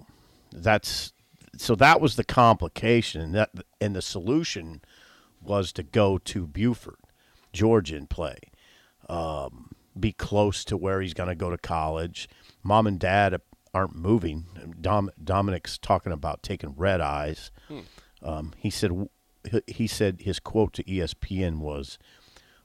that's 0.52 1.12
so 1.56 1.74
that 1.76 2.00
was 2.00 2.16
the 2.16 2.24
complication, 2.24 3.20
and 3.20 3.34
that 3.34 3.50
and 3.80 3.96
the 3.96 4.02
solution 4.02 4.82
was 5.40 5.72
to 5.72 5.82
go 5.82 6.18
to 6.18 6.46
Buford, 6.46 6.96
Georgia, 7.52 7.96
and 7.96 8.10
play. 8.10 8.38
Um, 9.08 9.70
be 9.98 10.12
close 10.12 10.64
to 10.66 10.76
where 10.76 11.00
he's 11.00 11.14
going 11.14 11.28
to 11.28 11.34
go 11.34 11.48
to 11.50 11.56
college. 11.58 12.28
Mom 12.62 12.86
and 12.86 12.98
dad 12.98 13.40
aren't 13.72 13.94
moving. 13.94 14.46
Dom, 14.80 15.10
Dominic's 15.22 15.78
talking 15.78 16.12
about 16.12 16.42
taking 16.42 16.74
red 16.76 17.00
eyes. 17.00 17.50
Um, 18.22 18.52
he 18.58 18.70
said 18.70 19.08
he 19.66 19.86
said 19.86 20.22
his 20.22 20.40
quote 20.40 20.72
to 20.74 20.84
ESPN 20.84 21.58
was, 21.58 21.98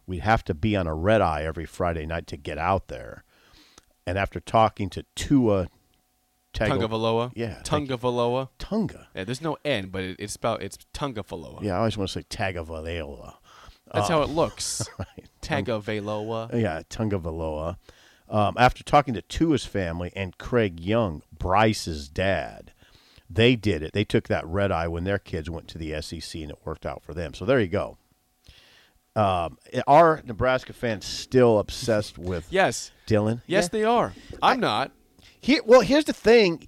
"We'd 0.06 0.20
have 0.20 0.44
to 0.46 0.54
be 0.54 0.76
on 0.76 0.88
a 0.88 0.96
red 0.96 1.22
eye 1.22 1.44
every 1.44 1.66
Friday 1.66 2.06
night 2.06 2.28
to 2.28 2.38
get 2.38 2.58
out 2.58 2.88
there." 2.88 3.24
And 4.06 4.18
after 4.18 4.40
talking 4.40 4.90
to 4.92 5.06
Tua 5.16 5.68
Tago- 6.54 6.80
Tungavaloa. 6.82 7.32
yeah. 7.36 7.62
Tungavaloa. 7.64 8.50
Tunga. 8.60 9.08
Yeah, 9.16 9.24
there's 9.24 9.42
no 9.42 9.58
N, 9.64 9.88
but 9.90 10.04
it, 10.04 10.16
it's 10.20 10.34
spelled 10.34 10.62
it's 10.62 10.78
Tungavaloa. 10.94 11.62
Yeah, 11.64 11.76
I 11.76 11.78
always 11.80 11.98
want 11.98 12.10
to 12.10 12.20
say 12.20 12.24
Tagovailoa. 12.24 13.36
That's 13.94 14.10
Uh, 14.10 14.14
how 14.14 14.22
it 14.24 14.30
looks. 14.30 14.88
right. 15.00 15.30
Tagaveloa. 15.42 16.54
Yeah, 16.60 16.82
Tungavaloa. 16.90 17.78
Um, 18.30 18.56
after 18.58 18.84
talking 18.84 19.14
to 19.14 19.22
Tua's 19.22 19.66
family 19.66 20.12
and 20.16 20.38
Craig 20.38 20.80
Young, 20.80 21.22
Bryce's 21.38 22.08
dad, 22.08 22.72
they 23.30 23.56
did 23.58 23.82
it. 23.84 23.92
They 23.94 24.06
took 24.06 24.28
that 24.30 24.46
red 24.48 24.72
eye 24.72 24.88
when 24.88 25.04
their 25.04 25.20
kids 25.20 25.50
went 25.50 25.68
to 25.70 25.78
the 25.78 26.02
SEC, 26.02 26.42
and 26.42 26.52
it 26.52 26.60
worked 26.66 26.86
out 26.86 27.02
for 27.04 27.14
them. 27.14 27.34
So 27.34 27.46
there 27.46 27.60
you 27.60 27.68
go. 27.68 27.98
Um, 29.16 29.58
are 29.88 30.22
Nebraska 30.26 30.72
fans 30.74 31.06
still 31.06 31.60
obsessed 31.60 32.18
with 32.18 32.48
Yes. 32.50 32.92
Dylan? 33.08 33.42
Yes, 33.46 33.68
they 33.70 33.84
are. 33.84 34.14
I'm 34.42 34.60
not. 34.62 34.92
He, 35.42 35.60
well, 35.66 35.82
here's 35.82 36.06
the 36.06 36.14
thing. 36.14 36.68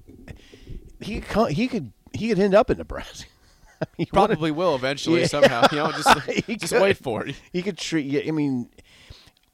He 1.00 1.22
could 1.22 1.52
he 1.54 1.68
could 1.68 1.92
he 2.14 2.28
could 2.30 2.40
end 2.40 2.54
up 2.56 2.70
in 2.70 2.78
Nebraska. 2.78 3.28
He 3.98 4.08
wanted- 4.14 4.36
Probably 4.36 4.52
will 4.52 4.76
eventually 4.76 5.22
Yeah. 5.22 5.28
somehow. 5.28 5.68
You 5.72 5.78
know, 5.78 5.92
just 5.92 6.48
just 6.60 6.74
could. 6.74 6.82
wait 6.82 6.98
for 6.98 7.26
it. 7.28 7.36
He 7.52 7.62
could 7.62 7.78
treat 7.78 8.06
you. 8.06 8.24
I 8.26 8.32
mean, 8.32 8.70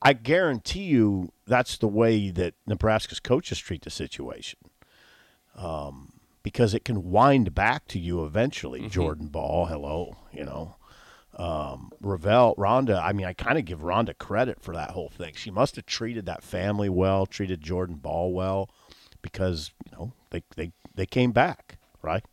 I 0.03 0.13
guarantee 0.13 0.83
you 0.83 1.31
that's 1.47 1.77
the 1.79 1.87
way 1.87 2.29
that 2.31 2.53
Nebraska's 2.67 3.19
coaches 3.19 3.57
treat 3.59 3.81
the 3.83 3.89
situation. 3.89 4.59
Um, 5.55 6.13
because 6.43 6.73
it 6.73 6.85
can 6.85 7.09
wind 7.09 7.53
back 7.55 7.87
to 7.89 7.99
you 7.99 8.23
eventually. 8.23 8.87
Jordan 8.87 9.27
Ball, 9.27 9.65
hello, 9.65 10.15
you 10.31 10.45
know. 10.45 10.75
Um, 11.39 11.93
Ravel, 12.01 12.53
Rhonda, 12.57 13.01
I 13.01 13.13
mean, 13.13 13.25
I 13.25 13.31
kind 13.31 13.57
of 13.57 13.63
give 13.63 13.79
Rhonda 13.79 14.17
credit 14.17 14.61
for 14.61 14.73
that 14.75 14.91
whole 14.91 15.07
thing. 15.07 15.33
She 15.37 15.49
must 15.49 15.77
have 15.77 15.85
treated 15.85 16.25
that 16.25 16.43
family 16.43 16.89
well, 16.89 17.25
treated 17.25 17.61
Jordan 17.61 17.95
Ball 17.95 18.33
well, 18.33 18.69
because, 19.21 19.71
you 19.85 19.91
know, 19.97 20.11
they, 20.31 20.43
they, 20.57 20.73
they 20.95 21.05
came 21.05 21.31
back, 21.31 21.77
right? 22.01 22.25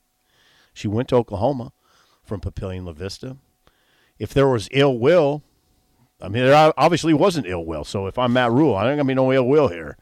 She 0.74 0.88
went 0.88 1.08
to 1.10 1.16
Oklahoma 1.16 1.72
from 2.24 2.40
Papillion 2.40 2.84
La 2.84 2.92
Vista. 2.92 3.36
If 4.18 4.34
there 4.34 4.48
was 4.48 4.68
ill 4.72 4.98
will, 4.98 5.44
I 6.20 6.28
mean, 6.28 6.44
there 6.44 6.72
obviously 6.76 7.14
wasn't 7.14 7.46
ill 7.46 7.64
will. 7.64 7.84
So 7.84 8.08
if 8.08 8.18
I'm 8.18 8.32
Matt 8.32 8.50
Rhule, 8.50 8.74
I 8.74 8.84
think 8.84 8.98
I 8.98 9.04
mean 9.04 9.16
no 9.16 9.32
ill 9.32 9.46
will 9.46 9.68
here. 9.68 9.96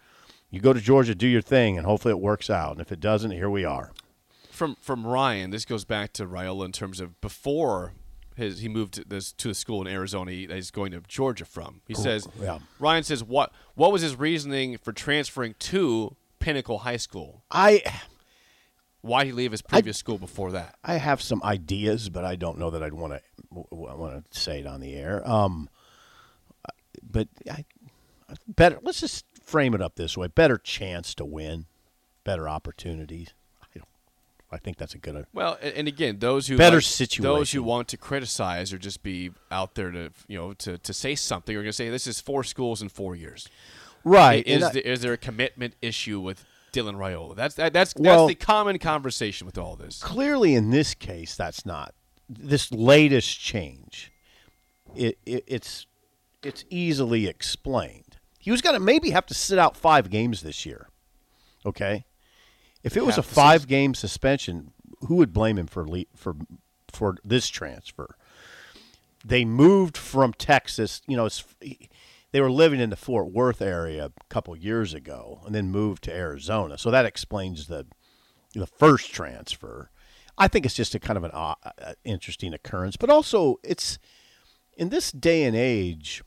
You 0.51 0.61
go 0.61 0.73
to 0.73 0.81
Georgia, 0.81 1.15
do 1.15 1.27
your 1.27 1.43
thing, 1.43 1.77
and 1.77 1.87
hopefully 1.87 2.13
it 2.13 2.21
works 2.21 2.49
out. 2.49 2.73
And 2.73 2.81
if 2.81 2.91
it 2.91 3.01
doesn't, 3.01 3.33
here 3.33 3.51
we 3.51 3.65
are. 3.65 3.93
From 4.51 4.77
from 4.81 5.05
Ryan, 5.07 5.51
this 5.51 5.65
goes 5.65 5.85
back 5.85 6.13
to 6.15 6.27
Raiola 6.27 6.65
in 6.65 6.73
terms 6.73 7.01
of 7.01 7.21
before 7.21 7.93
his 8.37 8.61
he 8.61 8.69
moved 8.69 8.95
to 8.95 9.05
this 9.05 9.33
to 9.33 9.49
the 9.49 9.55
school 9.55 9.81
in 9.81 9.87
Arizona 9.87 10.31
that 10.47 10.55
he's 10.55 10.71
going 10.71 10.93
to 10.93 11.01
Georgia 11.07 11.45
from. 11.45 11.81
He 11.87 11.95
says 11.95 12.29
yeah. 12.41 12.59
Ryan 12.79 13.05
says 13.05 13.23
what 13.23 13.53
what 13.75 13.93
was 13.93 14.03
his 14.03 14.17
reasoning 14.17 14.79
for 14.79 14.93
transferring 14.93 15.55
to 15.61 16.17
Pinnacle 16.39 16.79
High 16.79 16.97
School? 16.97 17.43
I 17.51 17.83
Why 19.01 19.25
did 19.25 19.31
he 19.31 19.33
leave 19.33 19.53
his 19.53 19.63
previous 19.63 19.99
school 19.99 20.19
before 20.19 20.53
that? 20.53 20.77
I 20.85 20.95
have 20.95 21.21
some 21.23 21.43
ideas, 21.45 22.09
but 22.09 22.25
I 22.25 22.37
don't 22.37 22.59
know 22.59 22.71
that 22.71 22.83
I'd 22.83 22.95
want 22.95 23.15
to 23.15 23.21
want 23.71 24.31
to 24.31 24.39
say 24.39 24.61
it 24.61 24.67
on 24.67 24.81
the 24.81 24.95
air. 24.95 25.23
Um, 25.29 25.69
but 27.03 27.29
I 27.51 27.65
better 28.49 28.79
let's 28.83 29.01
just 29.01 29.25
frame 29.43 29.75
it 29.75 29.83
up 29.83 29.97
this 29.97 30.17
way: 30.17 30.27
better 30.27 30.59
chance 30.59 31.15
to 31.17 31.25
win, 31.25 31.67
better 32.25 32.49
opportunities. 32.49 33.35
I 34.55 34.59
think 34.59 34.77
that's 34.79 34.95
a 34.95 34.99
good. 34.99 35.17
Uh, 35.17 35.23
well, 35.33 35.59
and, 35.61 35.75
and 35.75 35.89
again, 35.89 36.19
those 36.21 36.47
who 36.47 36.57
Better 36.57 36.77
like- 36.77 37.11
Those 37.21 37.53
who 37.53 37.63
want 37.63 37.89
to 37.89 37.97
criticize 37.97 38.73
or 38.73 38.79
just 38.79 39.03
be 39.03 39.33
out 39.51 39.75
there 39.75 39.91
to 39.91 40.11
you 40.29 40.39
know 40.39 40.53
to, 40.55 40.79
to 40.79 40.93
say 40.93 41.15
something 41.15 41.55
are 41.55 41.61
going 41.61 41.69
to 41.69 41.73
say 41.73 41.91
this 41.91 42.07
is 42.07 42.21
four 42.21 42.45
schools 42.45 42.81
in 42.81 42.89
four 42.89 43.15
years. 43.17 43.49
Right, 44.05 44.47
Is, 44.47 44.63
I- 44.63 44.73
the, 44.73 44.91
is 44.91 45.01
there 45.01 45.15
a 45.15 45.19
commitment 45.19 45.75
issue 45.81 46.21
with 46.21 46.45
Dylan 46.73 46.97
Raiola? 46.97 47.35
That's 47.35 47.55
that, 47.57 47.73
that's 47.73 47.95
Well- 47.97 48.27
that's 48.27 48.39
the 48.39 48.45
common 48.45 48.79
conversation 48.79 49.47
with 49.47 49.59
all 49.59 49.77
this. 49.77 50.03
Clearly, 50.03 50.55
in 50.55 50.71
this 50.71 50.95
case, 50.95 51.35
that's 51.37 51.67
not 51.67 51.95
this 52.29 52.71
latest 52.73 53.41
change. 53.41 54.13
It, 54.95 55.19
it 55.27 55.45
it's 55.47 55.87
it's 56.43 56.65
easily 56.71 57.27
explained. 57.27 58.19
He 58.39 58.51
was 58.51 58.61
going 58.61 58.75
to 58.75 58.81
maybe 58.81 59.11
have 59.11 59.25
to 59.27 59.35
sit 59.35 59.59
out 59.59 59.75
five 59.77 60.11
games 60.11 60.43
this 60.43 60.67
year. 60.67 60.89
Okay, 61.67 62.05
if 62.85 62.97
it 62.97 63.05
was 63.05 63.17
a 63.17 63.23
Half 63.23 63.25
season. 63.27 63.35
five 63.35 63.67
game 63.67 63.95
suspension, 63.95 64.73
who 65.09 65.17
would 65.17 65.33
blame 65.33 65.59
him 65.59 65.67
for 65.67 65.87
for 66.15 66.37
for 66.93 67.17
this 67.25 67.49
transfer? 67.49 68.17
They 69.25 69.45
moved 69.45 69.97
from 69.97 70.33
Texas. 70.35 71.01
You 71.09 71.17
know, 71.17 71.29
they 72.31 72.41
were 72.41 72.51
living 72.51 72.79
in 72.81 72.91
the 72.91 72.97
Fort 72.97 73.33
Worth 73.33 73.63
area 73.63 74.07
a 74.07 74.13
couple 74.29 74.55
years 74.57 74.93
ago, 74.95 75.41
and 75.47 75.55
then 75.55 75.71
moved 75.71 76.05
to 76.05 76.13
Arizona. 76.13 76.79
So 76.79 76.91
that 76.91 77.07
explains 77.07 77.67
the 77.67 77.87
the 78.53 78.67
first 78.67 79.13
transfer. 79.13 79.91
I 80.37 80.49
think 80.49 80.67
it's 80.67 80.75
just 80.75 80.95
a 80.95 80.99
kind 80.99 81.17
of 81.17 81.25
an 81.25 81.31
uh, 81.33 81.55
uh, 81.65 81.93
interesting 82.05 82.53
occurrence, 82.53 82.97
but 82.97 83.09
also 83.09 83.61
it's 83.63 83.99
in 84.77 84.91
this 84.91 85.11
day 85.11 85.45
and 85.45 85.57
age. 85.57 86.23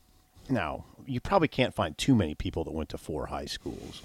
Now 0.48 0.86
you 1.06 1.20
probably 1.20 1.48
can't 1.48 1.74
find 1.74 1.96
too 1.96 2.14
many 2.14 2.34
people 2.34 2.64
that 2.64 2.72
went 2.72 2.88
to 2.90 2.98
four 2.98 3.26
high 3.26 3.46
schools, 3.46 4.02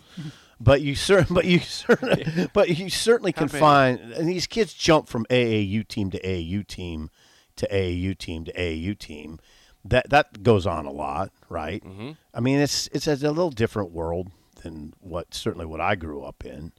But 0.63 0.82
you 0.82 0.95
cer- 0.95 1.28
but 1.30 1.45
you 1.45 1.60
certainly, 1.60 2.47
but 2.54 2.69
you 2.69 2.89
certainly 2.89 3.34
can 3.34 3.47
find 3.49 3.99
and 3.99 4.28
these 4.28 4.47
kids 4.47 4.73
jump 4.73 5.10
from 5.10 5.26
AAU 5.26 5.88
team 5.88 6.10
to 6.12 6.19
AAU 6.19 6.65
team 6.65 7.10
to 7.58 7.67
AAU 7.67 8.17
team 8.17 8.45
to 8.45 8.54
AAU 8.54 8.97
team. 8.97 9.39
That 9.86 10.10
that 10.12 10.43
goes 10.43 10.65
on 10.65 10.86
a 10.86 10.91
lot, 10.91 11.32
right? 11.49 11.84
Mm-hmm. 11.84 12.12
I 12.34 12.39
mean, 12.39 12.60
it's 12.60 12.88
it's 12.93 13.08
a 13.08 13.15
little 13.15 13.52
different 13.52 13.91
world 13.91 14.32
than 14.62 14.93
what 14.99 15.34
certainly 15.34 15.65
what 15.65 15.82
I 15.82 15.95
grew 15.95 16.23
up 16.23 16.45
in. 16.45 16.71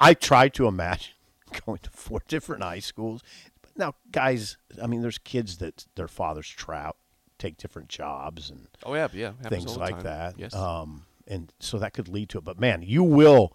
I 0.00 0.14
tried 0.14 0.54
to 0.54 0.66
imagine 0.66 1.14
going 1.66 1.80
to 1.82 1.90
four 1.90 2.22
different 2.26 2.62
high 2.62 2.78
schools. 2.78 3.22
But 3.60 3.76
now, 3.76 3.94
guys, 4.10 4.56
I 4.82 4.86
mean, 4.86 5.02
there's 5.02 5.18
kids 5.18 5.58
that 5.58 5.86
their 5.96 6.08
fathers 6.08 6.48
trout 6.48 6.96
take 7.38 7.58
different 7.58 7.88
jobs 7.88 8.48
and 8.50 8.66
Oh 8.84 8.94
yeah, 8.94 9.08
yeah, 9.12 9.32
things 9.48 9.76
like 9.76 10.02
that. 10.04 10.38
Yes. 10.38 10.54
Um, 10.54 11.04
and 11.28 11.52
so 11.60 11.78
that 11.78 11.92
could 11.92 12.08
lead 12.08 12.28
to 12.30 12.38
it. 12.38 12.44
But 12.44 12.58
man, 12.58 12.82
you 12.82 13.02
will, 13.04 13.52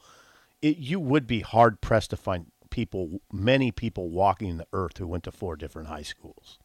it, 0.61 0.77
you 0.77 0.99
would 0.99 1.27
be 1.27 1.41
hard 1.41 1.81
pressed 1.81 2.11
to 2.11 2.17
find 2.17 2.47
people, 2.69 3.19
many 3.31 3.71
people 3.71 4.09
walking 4.09 4.57
the 4.57 4.67
earth 4.73 4.97
who 4.97 5.07
went 5.07 5.23
to 5.25 5.31
four 5.31 5.55
different 5.55 5.87
high 5.89 6.01
schools. 6.03 6.59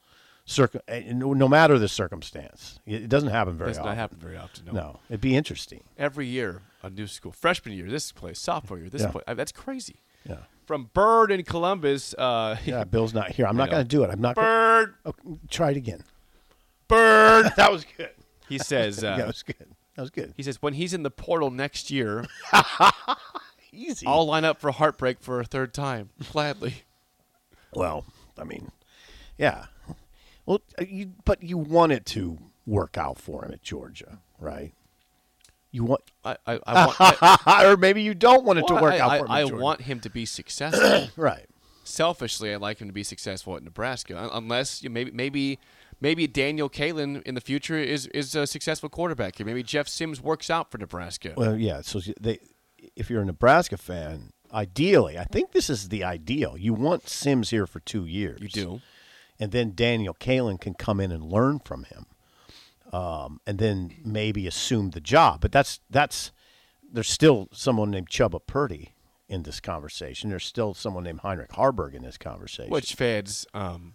Circ- 0.45 0.77
no 0.89 1.35
no 1.35 1.47
matter 1.47 1.79
the 1.79 1.89
circumstance, 1.89 2.81
it 2.87 3.09
doesn't 3.11 3.29
happen 3.29 3.59
very 3.59 3.73
often. 3.73 3.85
not 3.85 3.97
happen 3.97 4.17
very 4.19 4.37
often. 4.39 4.65
No. 4.65 4.73
No, 4.73 5.01
it'd 5.11 5.21
be 5.21 5.37
interesting. 5.37 5.85
Every 5.99 6.27
year, 6.27 6.63
a 6.83 6.89
new 6.89 7.07
school. 7.07 7.33
Freshman 7.33 7.75
year, 7.77 7.91
this 7.91 8.13
place. 8.13 8.39
Sophomore 8.39 8.79
year, 8.79 8.89
this 8.89 9.03
Yeah. 9.03 9.11
place. 9.11 9.25
That's 9.27 9.53
crazy. 9.53 9.97
Yeah, 10.27 10.37
From 10.67 10.89
Bird 10.95 11.31
in 11.31 11.43
Columbus. 11.45 12.15
Uh, 12.15 12.57
yeah. 12.65 12.85
Bill's 12.85 13.13
not 13.13 13.33
here. 13.33 13.47
I'm 13.47 13.57
not 13.59 13.69
going 13.71 13.83
to 13.83 13.89
do 13.89 14.03
it. 14.05 14.11
I'm 14.11 14.23
not. 14.23 14.37
Gonna, 14.37 14.47
Bird. 14.47 14.95
oh, 15.05 15.15
try 15.51 15.71
it 15.73 15.77
again. 15.77 16.03
Bird. 16.89 17.53
That 17.57 17.71
was 17.71 17.85
good. 17.97 18.11
He 18.49 18.59
says. 18.59 18.99
Uh, 19.05 19.09
yeah, 19.09 19.17
that 19.19 19.27
was 19.27 19.43
good. 19.43 19.67
That 19.99 20.03
was 20.03 20.11
good. 20.11 20.33
He 20.37 20.45
says 20.45 20.63
when 20.63 20.75
he's 20.75 20.95
in 20.95 21.03
the 21.03 21.11
portal 21.11 21.51
next 21.51 21.91
year, 21.91 22.25
Easy. 23.73 24.07
I'll 24.07 24.27
line 24.27 24.45
up 24.45 24.61
for 24.61 24.71
heartbreak 24.71 25.19
for 25.21 25.41
a 25.41 25.45
third 25.45 25.75
time 25.75 26.11
gladly. 26.31 26.85
Well, 27.75 28.05
I 28.39 28.45
mean, 28.45 28.71
yeah. 29.37 29.67
Well, 30.47 30.61
uh, 30.81 30.85
you, 30.89 31.15
but 31.25 31.43
you 31.43 31.59
want 31.59 31.91
it 31.91 32.07
to 32.07 32.39
work 32.65 32.97
out 32.97 33.19
for 33.19 33.45
him 33.45 33.51
at 33.51 33.61
Georgia, 33.65 34.21
right? 34.39 34.73
You 35.73 35.83
want, 35.83 36.03
I, 36.25 36.37
I, 36.47 36.61
I 36.65 36.87
want. 36.87 36.97
I, 37.49 37.65
or 37.67 37.77
maybe 37.77 38.01
you 38.01 38.15
don't 38.15 38.45
want 38.45 38.61
it 38.61 38.69
to 38.69 38.75
work 38.75 38.95
I, 38.95 38.99
out 39.01 39.11
I, 39.11 39.19
for 39.19 39.25
him. 39.25 39.31
I 39.33 39.41
Georgia. 39.43 39.57
want 39.57 39.81
him 39.81 39.99
to 39.99 40.11
be 40.11 40.27
successful. 40.27 41.09
right. 41.21 41.47
Selfishly, 41.83 42.55
I'd 42.55 42.61
like 42.61 42.79
him 42.79 42.87
to 42.87 42.95
be 42.95 43.03
successful 43.03 43.57
at 43.57 43.65
Nebraska, 43.65 44.31
unless 44.33 44.81
you 44.81 44.91
know, 44.91 44.93
maybe 44.93 45.11
maybe 45.11 45.59
maybe 46.01 46.27
Daniel 46.27 46.69
Kaelin 46.69 47.23
in 47.23 47.35
the 47.35 47.41
future 47.41 47.79
is 47.79 48.07
is 48.09 48.35
a 48.35 48.47
successful 48.47 48.89
quarterback 48.89 49.37
here. 49.37 49.47
Maybe 49.47 49.63
Jeff 49.63 49.89
Sims 49.89 50.21
works 50.21 50.51
out 50.51 50.71
for 50.71 50.79
Nebraska. 50.79 51.35
Well, 51.37 51.57
yeah. 51.57 51.81
So 51.83 52.01
they, 52.21 52.39
if 52.97 53.11
you're 53.11 53.23
a 53.23 53.27
Nebraska 53.27 53.77
fan, 53.77 54.33
ideally, 54.53 55.19
I 55.19 55.25
think 55.25 55.53
this 55.53 55.69
is 55.71 55.89
the 55.89 56.05
ideal. 56.05 56.57
You 56.57 56.75
want 56.75 57.09
Sims 57.09 57.51
here 57.51 57.67
for 57.67 57.81
two 57.81 58.07
years. 58.07 58.41
you 58.41 58.49
do. 58.49 58.81
and 59.39 59.53
then 59.53 59.73
Daniel 59.75 60.15
Kaelin 60.15 60.61
can 60.61 60.75
come 60.75 61.01
in 61.01 61.13
and 61.13 61.23
learn 61.25 61.61
from 61.61 61.85
him, 61.85 62.07
um, 62.93 63.41
and 63.47 63.59
then 63.59 63.95
maybe 64.05 64.47
assume 64.47 64.91
the 64.91 65.01
job. 65.01 65.41
But 65.41 65.53
that's 65.53 65.81
that's 65.91 66.33
there's 66.91 67.11
still 67.11 67.49
someone 67.53 67.91
named 67.91 68.09
Chuba 68.09 68.41
Purdy 68.47 68.95
in 69.29 69.43
this 69.43 69.61
conversation. 69.61 70.31
There's 70.31 70.47
still 70.47 70.73
someone 70.73 71.05
named 71.05 71.21
Heinrich 71.21 71.51
Haarberg 71.51 71.95
in 71.95 72.03
this 72.03 72.17
conversation. 72.17 72.71
Which 72.71 72.95
fans, 72.95 73.47
um, 73.53 73.95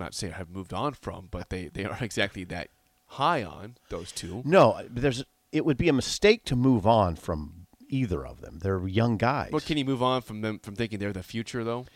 not 0.00 0.14
say 0.14 0.28
I 0.28 0.36
have 0.36 0.50
moved 0.50 0.72
on 0.74 0.94
from, 0.94 1.28
but 1.30 1.50
they, 1.50 1.68
they 1.68 1.84
aren't 1.84 2.02
exactly 2.02 2.44
that 2.44 2.68
high 3.06 3.44
on 3.44 3.76
those 3.88 4.10
two. 4.12 4.42
no, 4.44 4.80
there's 4.88 5.24
it 5.52 5.64
would 5.64 5.76
be 5.76 5.88
a 5.88 5.92
mistake 5.92 6.44
to 6.44 6.56
move 6.56 6.86
on 6.86 7.16
from 7.16 7.66
either 7.88 8.24
of 8.24 8.40
them. 8.40 8.60
They're 8.62 8.86
young 8.86 9.16
guys. 9.16 9.50
But 9.52 9.64
can 9.64 9.76
you 9.78 9.84
move 9.84 10.02
on 10.02 10.22
from 10.22 10.42
them 10.42 10.58
from 10.60 10.76
thinking 10.76 10.98
they're 10.98 11.12
the 11.12 11.22
future 11.22 11.62
though? 11.64 11.86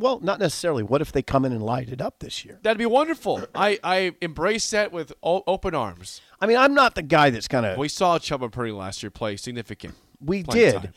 well, 0.00 0.18
not 0.20 0.38
necessarily. 0.38 0.82
What 0.82 1.02
if 1.02 1.12
they 1.12 1.22
come 1.22 1.44
in 1.44 1.52
and 1.52 1.62
light 1.62 1.90
it 1.90 2.00
up 2.00 2.20
this 2.20 2.44
year? 2.44 2.58
That'd 2.62 2.78
be 2.78 2.86
wonderful. 2.86 3.44
I, 3.54 3.78
I 3.84 4.12
embrace 4.22 4.70
that 4.70 4.92
with 4.92 5.12
o- 5.22 5.44
open 5.46 5.74
arms. 5.74 6.22
I 6.40 6.46
mean, 6.46 6.56
I'm 6.56 6.72
not 6.74 6.94
the 6.94 7.02
guy 7.02 7.28
that's 7.28 7.46
kind 7.48 7.66
of. 7.66 7.76
We 7.76 7.88
saw 7.88 8.18
Chuba 8.18 8.50
Purdy 8.50 8.72
last 8.72 9.02
year 9.02 9.10
play 9.10 9.36
significant. 9.36 9.94
We 10.18 10.42
did. 10.42 10.74
time. 10.74 10.94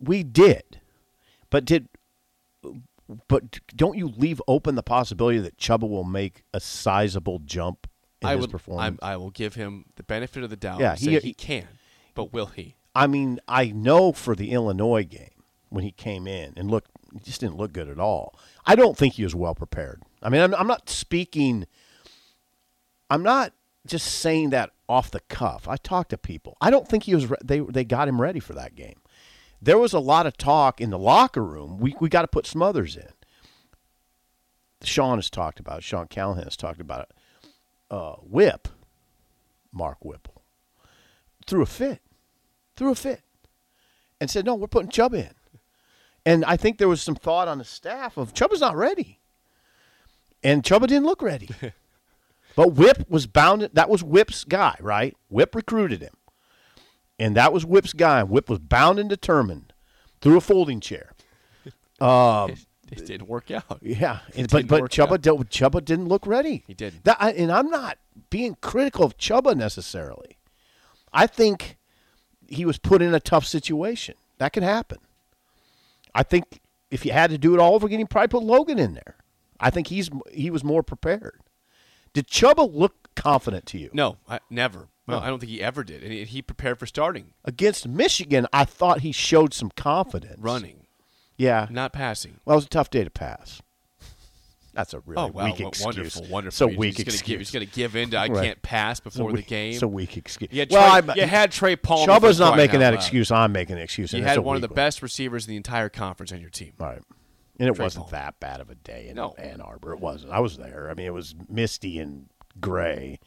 We 0.00 0.22
did. 0.22 0.80
But 1.50 1.66
did 1.66 1.88
but 3.28 3.60
don't 3.74 3.96
you 3.98 4.08
leave 4.08 4.40
open 4.48 4.74
the 4.74 4.82
possibility 4.82 5.38
that 5.38 5.58
Chuba 5.58 5.88
will 5.88 6.04
make 6.04 6.42
a 6.52 6.60
sizable 6.60 7.40
jump 7.40 7.86
in 8.22 8.28
I 8.28 8.32
his 8.32 8.42
would, 8.42 8.50
performance? 8.50 8.98
I, 9.02 9.12
I 9.12 9.16
will 9.16 9.30
give 9.30 9.54
him 9.54 9.86
the 9.96 10.02
benefit 10.02 10.42
of 10.42 10.50
the 10.50 10.56
doubt. 10.56 10.80
Yeah, 10.80 10.90
and 10.92 10.98
he- 10.98 11.06
say 11.06 11.20
he 11.20 11.34
can, 11.34 11.68
but 12.14 12.32
will 12.32 12.46
he? 12.46 12.76
I 12.94 13.06
mean, 13.06 13.40
I 13.48 13.66
know 13.66 14.12
for 14.12 14.36
the 14.36 14.52
Illinois 14.52 15.04
game 15.04 15.42
when 15.68 15.82
he 15.84 15.90
came 15.90 16.26
in 16.28 16.54
and 16.56 16.70
looked 16.70 16.90
he 17.12 17.20
just 17.20 17.40
didn't 17.40 17.56
look 17.56 17.72
good 17.72 17.88
at 17.88 17.98
all. 17.98 18.38
I 18.66 18.74
don't 18.76 18.96
think 18.96 19.14
he 19.14 19.24
was 19.24 19.34
well 19.34 19.54
prepared. 19.54 20.02
I 20.22 20.28
mean, 20.28 20.40
I'm, 20.40 20.54
I'm 20.54 20.66
not 20.66 20.88
speaking 20.88 21.66
I'm 23.10 23.22
not 23.22 23.52
just 23.86 24.06
saying 24.06 24.50
that 24.50 24.70
off 24.88 25.10
the 25.10 25.20
cuff. 25.20 25.68
I 25.68 25.76
talked 25.76 26.10
to 26.10 26.18
people. 26.18 26.56
I 26.60 26.70
don't 26.70 26.88
think 26.88 27.04
he 27.04 27.14
was 27.14 27.26
re- 27.28 27.36
they 27.44 27.60
they 27.60 27.84
got 27.84 28.08
him 28.08 28.20
ready 28.20 28.40
for 28.40 28.54
that 28.54 28.74
game. 28.74 29.00
There 29.64 29.78
was 29.78 29.94
a 29.94 29.98
lot 29.98 30.26
of 30.26 30.36
talk 30.36 30.78
in 30.78 30.90
the 30.90 30.98
locker 30.98 31.42
room. 31.42 31.78
We 31.78 31.94
we 31.98 32.10
got 32.10 32.22
to 32.22 32.28
put 32.28 32.46
Smothers 32.46 32.96
in. 32.96 33.08
Sean 34.82 35.16
has 35.16 35.30
talked 35.30 35.58
about 35.58 35.78
it. 35.78 35.84
Sean 35.84 36.06
Callahan 36.06 36.44
has 36.44 36.56
talked 36.56 36.82
about 36.82 37.08
it. 37.08 37.50
Uh, 37.90 38.16
Whip, 38.16 38.68
Mark 39.72 40.04
Whipple, 40.04 40.42
threw 41.46 41.62
a 41.62 41.66
fit, 41.66 42.02
threw 42.76 42.92
a 42.92 42.94
fit, 42.94 43.22
and 44.20 44.30
said, 44.30 44.44
"No, 44.44 44.54
we're 44.54 44.66
putting 44.66 44.90
Chubb 44.90 45.14
in." 45.14 45.30
And 46.26 46.44
I 46.44 46.58
think 46.58 46.76
there 46.76 46.88
was 46.88 47.00
some 47.00 47.14
thought 47.14 47.48
on 47.48 47.56
the 47.56 47.64
staff 47.64 48.18
of 48.18 48.34
Chubb 48.34 48.52
is 48.52 48.60
not 48.60 48.76
ready, 48.76 49.20
and 50.42 50.62
Chubb 50.62 50.86
didn't 50.86 51.06
look 51.06 51.22
ready. 51.22 51.48
but 52.54 52.74
Whip 52.74 53.08
was 53.08 53.26
bound. 53.26 53.70
That 53.72 53.88
was 53.88 54.04
Whip's 54.04 54.44
guy, 54.44 54.76
right? 54.78 55.16
Whip 55.30 55.54
recruited 55.54 56.02
him, 56.02 56.14
and 57.18 57.36
that 57.36 57.52
was 57.52 57.64
Whip's 57.64 57.92
guy. 57.92 58.22
Whip 58.22 58.48
was 58.48 58.58
bound 58.58 58.98
and 58.98 59.08
determined 59.08 59.72
through 60.20 60.36
a 60.36 60.40
folding 60.40 60.80
chair. 60.80 61.12
Um, 62.00 62.54
It 62.90 63.06
didn't 63.06 63.28
work 63.28 63.50
out. 63.50 63.78
yeah, 63.82 64.20
It 64.34 64.50
but 64.50 64.66
but 64.68 64.82
Chuba 64.90 65.12
out. 65.12 65.22
di- 65.22 65.30
Chuba 65.30 65.84
didn't 65.84 66.08
look 66.08 66.26
ready. 66.26 66.62
He 66.66 66.74
didn't. 66.74 67.04
That, 67.04 67.18
and 67.20 67.50
I'm 67.50 67.70
not 67.70 67.98
being 68.30 68.56
critical 68.60 69.04
of 69.04 69.16
Chuba 69.16 69.56
necessarily. 69.56 70.38
I 71.12 71.26
think 71.26 71.76
he 72.48 72.64
was 72.64 72.78
put 72.78 73.00
in 73.02 73.14
a 73.14 73.20
tough 73.20 73.46
situation. 73.46 74.16
That 74.38 74.52
could 74.52 74.62
happen. 74.64 74.98
I 76.14 76.22
think 76.24 76.60
if 76.90 77.04
you 77.06 77.12
had 77.12 77.30
to 77.30 77.38
do 77.38 77.54
it 77.54 77.60
all 77.60 77.74
over 77.74 77.86
again, 77.86 78.00
you 78.00 78.06
probably 78.06 78.28
put 78.28 78.42
Logan 78.42 78.78
in 78.78 78.94
there. 78.94 79.16
I 79.58 79.70
think 79.70 79.86
he's 79.88 80.10
he 80.30 80.50
was 80.50 80.62
more 80.62 80.82
prepared. 80.82 81.40
Did 82.12 82.28
Chuba 82.28 82.72
look 82.72 83.08
confident 83.16 83.66
to 83.66 83.78
you? 83.78 83.90
No, 83.92 84.18
I, 84.28 84.40
never. 84.50 84.88
No. 85.06 85.18
I 85.18 85.28
don't 85.28 85.38
think 85.38 85.50
he 85.50 85.62
ever 85.62 85.84
did. 85.84 86.02
And 86.02 86.12
he, 86.12 86.40
prepared 86.42 86.78
for 86.78 86.86
starting, 86.86 87.32
Against 87.44 87.86
Michigan, 87.86 88.46
I 88.52 88.64
thought 88.64 89.00
he 89.00 89.12
showed 89.12 89.52
some 89.52 89.70
confidence. 89.76 90.38
running, 90.40 90.86
Yeah. 91.36 91.66
not 91.70 91.92
passing. 91.92 92.40
Well, 92.44 92.54
it 92.54 92.58
was 92.58 92.64
a 92.66 92.68
tough 92.70 92.88
day 92.90 93.04
to 93.04 93.10
pass. 93.10 93.60
That's 94.72 94.92
a 94.92 94.98
really 95.06 95.22
oh 95.22 95.26
wow, 95.28 95.44
weak 95.44 95.60
excuse. 95.60 95.84
wonderful, 95.84 96.22
wonderful. 96.28 96.48
It's 96.48 96.60
a 96.60 96.68
He's 96.68 96.78
weak 96.78 96.94
just 96.96 97.04
gonna 97.06 97.14
excuse. 97.14 97.26
Give, 97.28 97.38
he's 97.40 97.50
going 97.52 97.66
to 97.66 97.72
give 97.72 97.94
in 97.96 98.10
to 98.10 98.16
I 98.18 98.26
Right. 98.26 98.44
can't 98.44 98.62
pass 98.62 98.98
before 98.98 99.32
the 99.32 99.42
game. 99.42 99.74
It's 99.74 99.82
a 99.82 99.88
weak 99.88 100.16
excuse. 100.16 100.50
You 100.52 100.60
had 100.60 100.70
well, 100.72 101.00
Trey, 101.00 101.12
I, 101.12 101.14
you 101.16 101.26
had 101.28 101.52
Trey 101.52 101.76
Palmer. 101.76 102.12
Chuba's 102.12 102.40
not 102.40 102.56
making 102.56 102.80
that 102.80 102.92
excuse. 102.92 103.30
I'm 103.30 103.52
making 103.52 103.76
the 103.76 103.82
excuse. 103.82 104.12
You 104.12 104.24
had 104.24 104.40
one 104.40 104.56
of 104.56 104.62
the 104.62 104.68
one. 104.68 104.74
best 104.74 105.00
receivers 105.00 105.46
in 105.46 105.50
the 105.52 105.56
entire 105.56 105.88
conference 105.90 106.32
on 106.32 106.40
your 106.40 106.50
team. 106.50 106.72
Right. 106.78 107.00
And 107.60 107.68
it 107.68 107.74
Trey 107.76 107.84
wasn't 107.84 108.06
Palmer. 108.06 108.16
that 108.24 108.40
bad 108.40 108.60
of 108.60 108.68
a 108.68 108.74
day 108.74 109.06
in 109.10 109.14
No. 109.14 109.34
Ann 109.38 109.60
Arbor. 109.60 109.92
It 109.92 110.00
wasn't. 110.00 110.32
I 110.32 110.40
was 110.40 110.56
there. 110.56 110.88
I 110.90 110.94
mean, 110.94 111.06
it 111.06 111.14
was 111.14 111.36
misty 111.48 112.00
and 112.00 112.28
gray. 112.60 113.20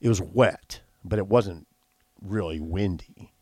It 0.00 0.08
was 0.08 0.22
wet, 0.22 0.80
but 1.04 1.18
it 1.18 1.26
wasn't 1.26 1.66
really 2.20 2.60
windy. 2.60 3.32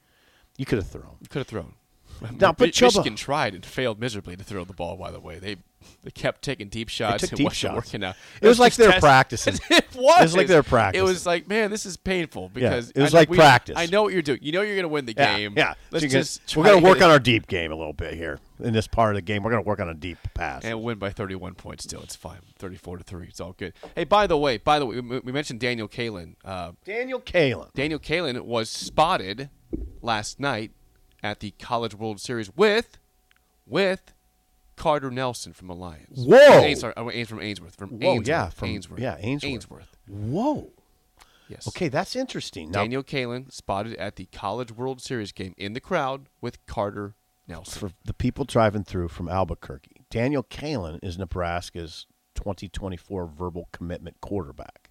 You 0.56 0.66
could 0.66 0.78
have 0.78 0.88
thrown. 0.88 1.16
You 1.20 1.28
could 1.28 1.40
have 1.40 1.46
thrown. 1.48 1.74
Now, 2.20 2.52
but 2.52 2.66
Mi- 2.66 2.70
Chuba- 2.72 3.16
tried 3.16 3.54
and 3.54 3.64
failed 3.64 4.00
miserably 4.00 4.36
to 4.36 4.42
throw 4.44 4.64
the 4.64 4.72
ball. 4.72 4.96
By 4.96 5.10
the 5.10 5.20
way, 5.20 5.38
they 5.38 5.56
they 6.02 6.10
kept 6.10 6.42
taking 6.42 6.68
deep 6.68 6.88
shots. 6.88 7.28
took 7.28 7.36
deep 7.38 7.52
shots. 7.52 7.74
working 7.74 8.04
out. 8.04 8.16
It 8.42 8.46
was 8.48 8.58
like 8.58 8.70
just 8.70 8.78
they 8.78 8.86
were 8.86 8.92
test- 8.92 9.02
practicing. 9.04 9.54
it 9.70 9.86
was. 9.96 10.18
It 10.18 10.22
was 10.22 10.36
like 10.36 10.46
they 10.46 10.56
were 10.60 10.90
It 10.94 11.02
was 11.02 11.26
like, 11.26 11.48
man, 11.48 11.70
this 11.70 11.86
is 11.86 11.96
painful 11.96 12.48
because 12.50 12.90
it 12.90 13.00
was 13.00 13.14
I- 13.14 13.18
like 13.18 13.30
we- 13.30 13.36
practice. 13.36 13.76
I 13.78 13.86
know 13.86 14.02
what 14.02 14.12
you're 14.12 14.22
doing. 14.22 14.38
You 14.42 14.52
know 14.52 14.62
you're 14.62 14.74
going 14.74 14.82
to 14.84 14.88
win 14.88 15.06
the 15.06 15.14
Yeah, 15.16 15.36
game. 15.36 15.54
yeah. 15.56 15.74
Let's 15.90 16.04
So 16.04 16.08
gonna- 16.08 16.20
just. 16.20 16.56
we're 16.56 16.64
going 16.64 16.82
to 16.82 16.88
work 16.88 17.00
on 17.02 17.10
our 17.10 17.18
deep 17.18 17.46
game 17.46 17.72
a 17.72 17.76
little 17.76 17.92
bit 17.92 18.14
here 18.14 18.38
in 18.60 18.72
this 18.72 18.86
part 18.86 19.10
of 19.10 19.16
the 19.16 19.22
game. 19.22 19.42
We're 19.42 19.50
going 19.50 19.62
to 19.62 19.68
work 19.68 19.80
on 19.80 19.88
a 19.88 19.94
deep 19.94 20.18
pass. 20.34 20.64
and 20.64 20.82
win 20.82 20.98
by 20.98 21.10
31 21.10 21.54
points. 21.54 21.84
Still, 21.84 22.02
it's 22.02 22.16
fine. 22.16 22.38
34 22.58 22.98
to 22.98 23.04
three. 23.04 23.26
It's 23.28 23.40
all 23.40 23.52
good. 23.52 23.72
Hey, 23.94 24.04
by 24.04 24.26
the 24.26 24.36
way, 24.38 24.56
by 24.58 24.78
the 24.78 24.86
way, 24.86 25.00
we, 25.00 25.18
we 25.20 25.32
mentioned 25.32 25.60
Daniel 25.60 25.88
Kaelin. 25.88 26.34
Uh, 26.44 26.72
Daniel 26.84 27.20
Kaelin. 27.20 27.72
Daniel 27.74 28.00
Kaelin 28.00 28.40
was 28.42 28.68
spotted 28.70 29.50
last 30.02 30.40
night 30.40 30.72
at 31.22 31.40
the 31.40 31.50
College 31.52 31.94
World 31.94 32.20
Series 32.20 32.54
with 32.56 32.98
with 33.66 34.12
Carter 34.78 35.10
Nelson 35.10 35.52
from 35.52 35.68
Lions. 35.68 36.24
Whoa. 36.24 36.36
Ains, 36.62 36.78
sorry, 36.78 36.94
oh, 36.96 37.06
Ains 37.06 37.26
from 37.26 37.40
Ainsworth. 37.42 37.74
From 37.76 37.90
Whoa, 37.90 38.12
Ainsworth. 38.12 38.28
yeah, 38.28 38.48
from 38.50 38.68
Ainsworth. 38.68 39.00
yeah, 39.00 39.16
Ainsworth. 39.18 39.52
Ainsworth. 39.52 39.96
Whoa. 40.08 40.70
Yes. 41.48 41.66
Okay, 41.68 41.88
that's 41.88 42.14
interesting. 42.14 42.70
Now, 42.70 42.82
Daniel 42.82 43.02
Kaelin 43.02 43.50
spotted 43.52 43.94
at 43.96 44.16
the 44.16 44.26
College 44.26 44.70
World 44.72 45.00
Series 45.00 45.32
game 45.32 45.54
in 45.56 45.72
the 45.72 45.80
crowd 45.80 46.28
with 46.40 46.64
Carter 46.66 47.14
Nelson. 47.46 47.88
for 47.88 47.94
the 48.04 48.12
people 48.14 48.44
driving 48.44 48.84
through 48.84 49.08
from 49.08 49.28
Albuquerque, 49.28 50.02
Daniel 50.10 50.42
Kaelin 50.44 50.98
is 51.02 51.18
Nebraska's 51.18 52.06
2024 52.34 53.26
verbal 53.26 53.68
commitment 53.72 54.20
quarterback. 54.20 54.90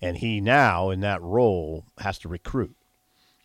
And 0.00 0.16
he 0.18 0.40
now, 0.40 0.90
in 0.90 1.00
that 1.00 1.22
role, 1.22 1.84
has 1.98 2.18
to 2.20 2.28
recruit. 2.28 2.76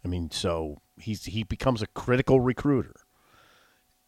I 0.04 0.08
mean, 0.08 0.32
so 0.32 0.82
he's 1.00 1.26
he 1.26 1.44
becomes 1.44 1.82
a 1.82 1.88
critical 1.88 2.40
recruiter. 2.40 2.96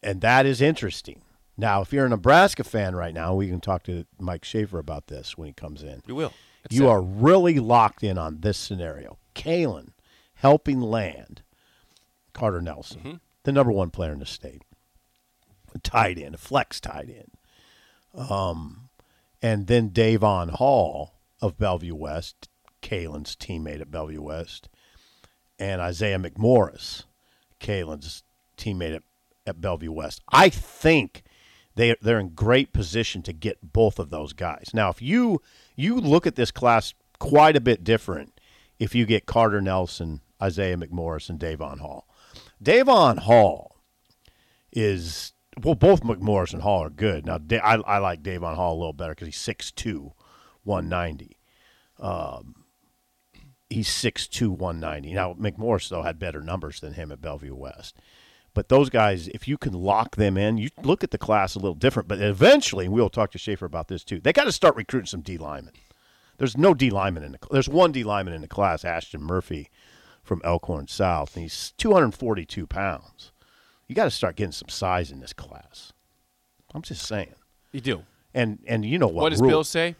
And 0.02 0.20
that 0.20 0.44
is 0.44 0.60
interesting. 0.60 1.22
Now, 1.56 1.82
if 1.82 1.92
you're 1.92 2.06
a 2.06 2.08
Nebraska 2.08 2.64
fan 2.64 2.96
right 2.96 3.14
now, 3.14 3.34
we 3.34 3.48
can 3.48 3.60
talk 3.60 3.84
to 3.84 4.04
Mike 4.18 4.44
Schaefer 4.44 4.78
about 4.78 5.06
this 5.06 5.38
when 5.38 5.46
he 5.46 5.52
comes 5.52 5.82
in. 5.82 6.02
We 6.06 6.12
will. 6.12 6.32
It's 6.64 6.74
You 6.74 6.88
are 6.88 7.00
really 7.02 7.58
locked 7.60 8.02
in 8.02 8.18
on 8.18 8.40
this 8.40 8.58
scenario. 8.58 9.18
Kaelin 9.34 9.90
helping 10.34 10.80
land 10.80 11.42
Carter 12.32 12.60
Nelson, 12.60 12.98
Mm-hmm. 13.00 13.14
the 13.44 13.52
number 13.52 13.70
one 13.72 13.90
player 13.90 14.12
in 14.12 14.18
the 14.18 14.26
state, 14.26 14.62
a 15.74 15.78
tight 15.78 16.18
end, 16.18 16.34
a 16.34 16.38
flex 16.38 16.80
tight 16.80 17.08
end. 17.08 17.30
Um, 18.30 18.88
and 19.42 19.66
then 19.66 19.90
Davon 19.90 20.48
Hall 20.48 21.14
of 21.40 21.58
Bellevue 21.58 21.94
West, 21.94 22.48
Kaelin's 22.82 23.36
teammate 23.36 23.80
at 23.80 23.90
Bellevue 23.90 24.22
West, 24.22 24.68
and 25.58 25.80
Isaiah 25.80 26.18
McMorris, 26.18 27.04
Kaelin's 27.60 28.24
teammate 28.56 28.96
at, 28.96 29.02
at 29.46 29.60
Bellevue 29.60 29.92
West. 29.92 30.20
I 30.32 30.48
think 30.48 31.22
they 31.74 31.96
they're 32.00 32.20
in 32.20 32.30
great 32.30 32.72
position 32.72 33.22
to 33.22 33.32
get 33.32 33.72
both 33.72 33.98
of 33.98 34.10
those 34.10 34.32
guys. 34.32 34.70
Now, 34.72 34.90
if 34.90 35.02
you 35.02 35.40
you 35.76 36.00
look 36.00 36.26
at 36.26 36.36
this 36.36 36.50
class 36.50 36.94
quite 37.18 37.56
a 37.56 37.60
bit 37.60 37.84
different 37.84 38.40
if 38.78 38.94
you 38.94 39.06
get 39.06 39.26
Carter 39.26 39.60
Nelson, 39.60 40.20
Isaiah 40.42 40.76
McMorris, 40.76 41.30
and 41.30 41.38
Davon 41.38 41.78
Hall. 41.78 42.08
Davon 42.62 43.18
Hall 43.18 43.76
is 44.72 45.32
well, 45.62 45.74
both 45.74 46.02
McMorris 46.02 46.52
and 46.52 46.62
Hall 46.62 46.82
are 46.82 46.90
good. 46.90 47.26
Now, 47.26 47.38
I, 47.62 47.76
I 47.76 47.98
like 47.98 48.22
Davon 48.22 48.56
Hall 48.56 48.74
a 48.74 48.78
little 48.78 48.92
better 48.92 49.14
because 49.14 49.28
he's 49.28 49.56
6'2", 49.56 50.12
190. 50.64 51.36
Um, 52.00 52.64
he's 53.70 53.88
6'2", 53.88 54.48
190. 54.48 55.14
Now, 55.14 55.34
McMorris, 55.34 55.88
though, 55.88 56.02
had 56.02 56.18
better 56.18 56.40
numbers 56.40 56.80
than 56.80 56.94
him 56.94 57.12
at 57.12 57.20
Bellevue 57.20 57.54
West. 57.54 57.96
But 58.54 58.68
those 58.68 58.88
guys, 58.88 59.26
if 59.28 59.48
you 59.48 59.58
can 59.58 59.72
lock 59.72 60.14
them 60.16 60.36
in, 60.36 60.58
you 60.58 60.70
look 60.82 61.02
at 61.02 61.10
the 61.10 61.18
class 61.18 61.56
a 61.56 61.58
little 61.58 61.74
different. 61.74 62.08
But 62.08 62.20
eventually, 62.20 62.88
we'll 62.88 63.10
talk 63.10 63.32
to 63.32 63.38
Schaefer 63.38 63.66
about 63.66 63.88
this 63.88 64.04
too. 64.04 64.20
They 64.20 64.32
got 64.32 64.44
to 64.44 64.52
start 64.52 64.76
recruiting 64.76 65.06
some 65.06 65.20
D 65.20 65.36
linemen. 65.36 65.74
There's 66.38 66.56
no 66.56 66.72
D 66.72 66.90
lineman 66.90 67.24
in 67.24 67.32
the. 67.32 67.38
There's 67.50 67.68
one 67.68 67.90
D 67.92 68.04
lineman 68.04 68.32
in 68.34 68.40
the 68.40 68.48
class, 68.48 68.84
Ashton 68.84 69.22
Murphy, 69.22 69.70
from 70.22 70.40
Elkhorn 70.44 70.86
South, 70.86 71.34
and 71.36 71.42
he's 71.42 71.72
242 71.78 72.66
pounds. 72.66 73.32
You 73.88 73.94
got 73.94 74.04
to 74.04 74.10
start 74.10 74.36
getting 74.36 74.52
some 74.52 74.68
size 74.68 75.10
in 75.10 75.20
this 75.20 75.32
class. 75.32 75.92
I'm 76.74 76.82
just 76.82 77.06
saying. 77.06 77.34
You 77.72 77.80
do. 77.80 78.02
And 78.32 78.60
and 78.66 78.84
you 78.84 78.98
know 78.98 79.06
what? 79.08 79.22
What 79.22 79.30
does 79.30 79.40
Rhule- 79.40 79.50
Bill 79.50 79.64
say? 79.64 79.96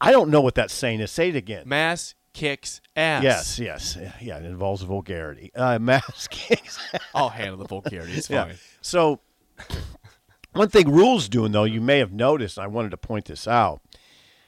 I 0.00 0.10
don't 0.10 0.30
know 0.30 0.40
what 0.40 0.56
that 0.56 0.70
saying 0.70 1.00
is. 1.00 1.10
Say 1.10 1.30
it 1.30 1.36
again. 1.36 1.62
Mass 1.66 2.14
kicks 2.34 2.80
ass. 2.94 3.22
Yes, 3.22 3.58
yes, 3.58 3.98
yeah. 4.20 4.36
It 4.38 4.44
involves 4.44 4.82
vulgarity. 4.82 5.50
Uh, 5.54 5.78
mass 5.80 6.28
kicks. 6.30 6.78
I'll 7.14 7.30
handle 7.30 7.56
the 7.56 7.66
vulgarity. 7.66 8.12
It's 8.12 8.28
Yeah. 8.28 8.44
fine. 8.44 8.54
So, 8.82 9.20
one 10.52 10.68
thing 10.68 10.90
Rhule's 10.90 11.28
doing 11.28 11.52
though, 11.52 11.64
you 11.64 11.80
may 11.80 11.98
have 11.98 12.12
noticed. 12.12 12.58
I 12.58 12.66
wanted 12.66 12.90
to 12.90 12.96
point 12.96 13.24
this 13.26 13.48
out. 13.48 13.80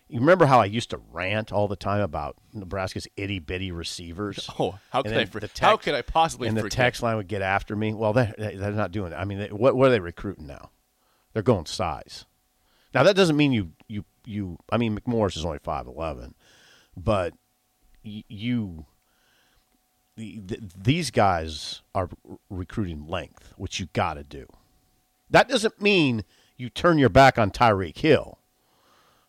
You 0.09 0.21
remember 0.21 0.47
how 0.47 0.61
I 0.61 0.67
used 0.67 0.91
to 0.91 0.99
rant 1.11 1.51
all 1.51 1.67
the 1.67 1.75
time 1.75 2.01
about 2.01 2.37
Nebraska's 2.53 3.09
itty 3.17 3.41
bitty 3.41 3.73
receivers? 3.73 4.49
Oh, 4.59 4.79
how 4.91 5.03
could 5.03 5.17
I 5.17 5.25
for- 5.25 5.41
the 5.41 5.51
how 5.61 5.77
could 5.77 5.95
I 5.95 6.03
possibly 6.03 6.47
And 6.49 6.57
the 6.57 6.61
forget? 6.63 6.77
text 6.77 7.03
line 7.03 7.17
would 7.17 7.27
get 7.29 7.43
after 7.43 7.75
me. 7.75 7.93
Well, 7.93 8.13
they're, 8.13 8.33
they're 8.39 8.71
not 8.73 8.93
doing 8.93 9.13
it. 9.13 9.17
I 9.17 9.25
mean, 9.25 9.39
they, 9.39 9.49
what, 9.49 9.75
what 9.75 9.89
are 9.89 9.91
they 9.91 9.99
recruiting 10.01 10.47
now? 10.47 10.71
They're 11.33 11.43
going 11.43 11.67
size. 11.67 12.25
Now 12.95 13.03
that 13.03 13.17
doesn't 13.17 13.37
mean 13.37 13.53
you 13.53 13.73
you 13.89 14.05
you. 14.25 14.59
I 14.71 14.79
mean, 14.79 14.97
McMorris 14.99 15.37
is 15.37 15.45
only 15.45 15.59
five 15.59 15.87
eleven, 15.87 16.35
but 16.97 17.35
you. 18.07 18.87
The, 20.17 20.41
the, 20.41 20.59
these 20.83 21.11
guys 21.11 21.83
are 21.95 22.09
recruiting 22.49 23.07
length, 23.07 23.53
which 23.59 23.79
you 23.79 23.89
got 23.93 24.15
to 24.15 24.23
do. 24.23 24.47
That 25.29 25.47
doesn't 25.49 25.81
mean 25.81 26.25
you 26.57 26.71
turn 26.71 26.99
your 26.99 27.11
back 27.11 27.39
on 27.39 27.51
Tyreek 27.51 27.99
Hill, 27.99 28.39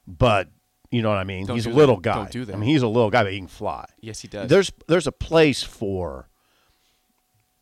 but 0.08 0.50
you 0.92 1.02
know 1.02 1.10
what 1.10 1.18
I 1.18 1.26
mean. 1.26 1.46
Don't 1.46 1.58
he's 1.58 1.66
a 1.66 1.72
little 1.72 1.96
that. 1.96 2.04
guy. 2.04 2.16
Don't 2.16 2.32
do 2.32 2.46
that. 2.46 2.56
I 2.56 2.58
mean, 2.58 2.70
he's 2.70 2.84
a 2.84 2.88
little 2.88 3.10
guy, 3.10 3.24
but 3.24 3.34
he 3.34 3.40
can 3.40 3.48
fly. 3.48 3.86
Yes, 4.00 4.22
he 4.22 4.28
does. 4.28 4.50
There's 4.50 4.72
there's 4.88 5.08
a 5.08 5.12
place 5.12 5.63
for 5.63 6.30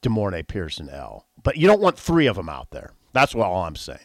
Demorne 0.03 0.47
Pearson 0.47 0.89
L, 0.89 1.25
but 1.41 1.57
you 1.57 1.65
don't 1.67 1.81
want 1.81 1.97
three 1.97 2.27
of 2.27 2.35
them 2.35 2.49
out 2.49 2.69
there. 2.71 2.91
That's 3.13 3.33
what 3.33 3.47
all 3.47 3.63
I'm 3.63 3.75
saying. 3.75 3.99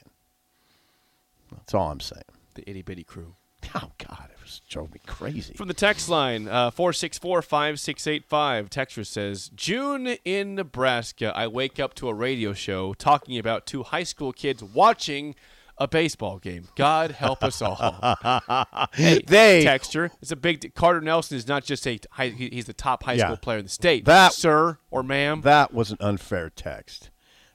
That's 1.53 1.75
all 1.75 1.91
I'm 1.91 2.01
saying. 2.01 2.23
the 2.55 2.69
itty 2.69 2.83
bitty 2.83 3.05
crew. 3.05 3.35
Oh 3.75 3.91
God, 3.99 4.31
was 4.51 4.61
drove 4.69 4.93
me 4.93 5.01
crazy. 5.07 5.55
From 5.55 5.69
the 5.69 5.75
text 5.75 6.09
line, 6.09 6.49
uh, 6.49 6.71
464 6.71 7.43
5685, 7.43 8.71
Texture 8.71 9.05
says, 9.05 9.51
June 9.55 10.07
in 10.25 10.55
Nebraska, 10.55 11.33
I 11.35 11.47
wake 11.47 11.79
up 11.79 11.95
to 11.95 12.09
a 12.09 12.15
radio 12.15 12.53
show 12.53 12.95
talking 12.95 13.39
about 13.39 13.67
two 13.67 13.83
high 13.83 14.03
school 14.03 14.33
kids 14.33 14.63
watching 14.63 15.35
a 15.79 15.89
baseball 15.89 16.39
game. 16.39 16.69
God 16.77 17.13
help 17.13 17.43
us 17.43 17.63
all. 17.63 18.17
hey, 18.95 19.21
They- 19.27 19.63
Texture, 19.65 20.11
it's 20.21 20.31
a 20.31 20.37
big. 20.37 20.75
Carter 20.75 21.01
Nelson 21.01 21.37
is 21.39 21.49
not 21.49 21.65
just 21.65 21.87
a. 21.87 21.99
High, 22.11 22.29
he's 22.29 22.67
the 22.67 22.75
top 22.75 23.05
high 23.05 23.15
Yeah. 23.15 23.27
school 23.27 23.37
player 23.39 23.59
in 23.59 23.65
the 23.65 23.71
state. 23.71 24.05
That- 24.05 24.33
sir 24.35 24.79
or 24.91 25.03
ma'am. 25.03 25.41
That 25.43 25.73
was 25.73 25.91
an 25.91 25.97
unfair 26.01 26.51
text. 26.51 27.11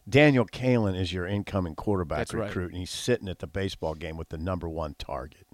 Daniel 0.07 0.45
Kaelin 0.45 0.99
is 0.99 1.11
your 1.13 1.25
incoming 1.25 1.73
quarterback 1.75 2.19
That's 2.19 2.33
right. 2.35 2.45
recruit, 2.47 2.69
and 2.71 2.77
he's 2.77 2.91
sitting 2.91 3.27
at 3.27 3.39
the 3.39 3.47
baseball 3.47 3.95
game 3.95 4.17
with 4.17 4.29
the 4.29 4.37
number 4.37 4.69
one 4.69 4.95
target. 4.99 5.44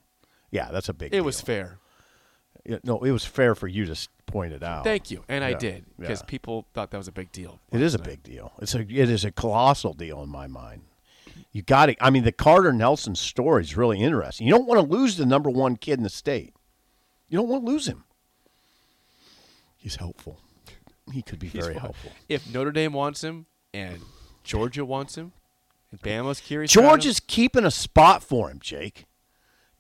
Yeah, 0.52 0.70
that's 0.72 0.90
a 0.90 0.94
big. 0.94 1.08
it 1.08 1.18
deal. 1.18 1.24
was 1.24 1.42
fair. 1.42 1.80
Yeah, 2.66 2.78
no, 2.84 3.00
it 3.00 3.12
was 3.12 3.26
fair 3.26 3.56
for 3.56 3.68
you 3.68 3.86
to 3.86 4.08
point 4.28 4.54
it 4.54 4.62
out. 4.62 4.84
Thank 4.84 5.10
you, 5.10 5.24
and 5.28 5.44
I 5.44 5.54
did 5.54 5.86
because 5.98 6.22
yeah. 6.22 6.26
people 6.28 6.68
thought 6.74 6.92
that 6.92 6.98
was 6.98 7.08
a 7.08 7.12
big 7.12 7.32
deal. 7.32 7.60
It 7.72 7.82
is 7.82 7.96
a 7.96 8.00
big 8.00 8.22
deal. 8.22 8.54
It's 8.62 8.76
a 8.76 8.82
it 8.82 9.10
is 9.10 9.26
a 9.26 9.32
colossal 9.32 9.94
deal 9.94 10.22
in 10.22 10.30
my 10.30 10.48
mind. 10.48 10.84
You 11.52 11.64
got 11.64 11.90
it. 11.90 11.98
I 12.00 12.10
mean, 12.12 12.24
the 12.24 12.32
Carter 12.32 12.72
Nelson 12.72 13.16
story 13.16 13.64
is 13.64 13.76
really 13.76 14.00
interesting. 14.00 14.48
You 14.48 14.54
don't 14.54 14.68
want 14.68 14.80
to 14.80 14.96
lose 14.96 15.18
the 15.18 15.26
number 15.26 15.50
one 15.50 15.76
kid 15.76 15.98
in 15.98 16.04
the 16.04 16.10
state. 16.10 16.54
You 17.30 17.38
don't 17.38 17.48
want 17.48 17.66
to 17.66 17.72
lose 17.72 17.88
him. 17.88 18.04
He's 19.78 19.96
helpful. 19.96 20.40
He 21.12 21.22
could 21.22 21.40
be 21.40 21.48
He's 21.48 21.62
very 21.62 21.74
fine. 21.74 21.82
helpful. 21.82 22.12
If 22.30 22.54
Notre 22.54 22.72
Dame 22.72 22.94
wants 22.94 23.24
him 23.24 23.48
and 23.74 24.00
Georgia 24.44 24.86
wants 24.86 25.18
him 25.18 25.34
and 25.92 26.02
Bama's 26.02 26.40
curious, 26.40 26.72
Georgia's 26.72 27.20
keeping 27.20 27.66
a 27.66 27.72
spot 27.72 28.24
for 28.24 28.50
him, 28.50 28.60
Jake. 28.62 29.06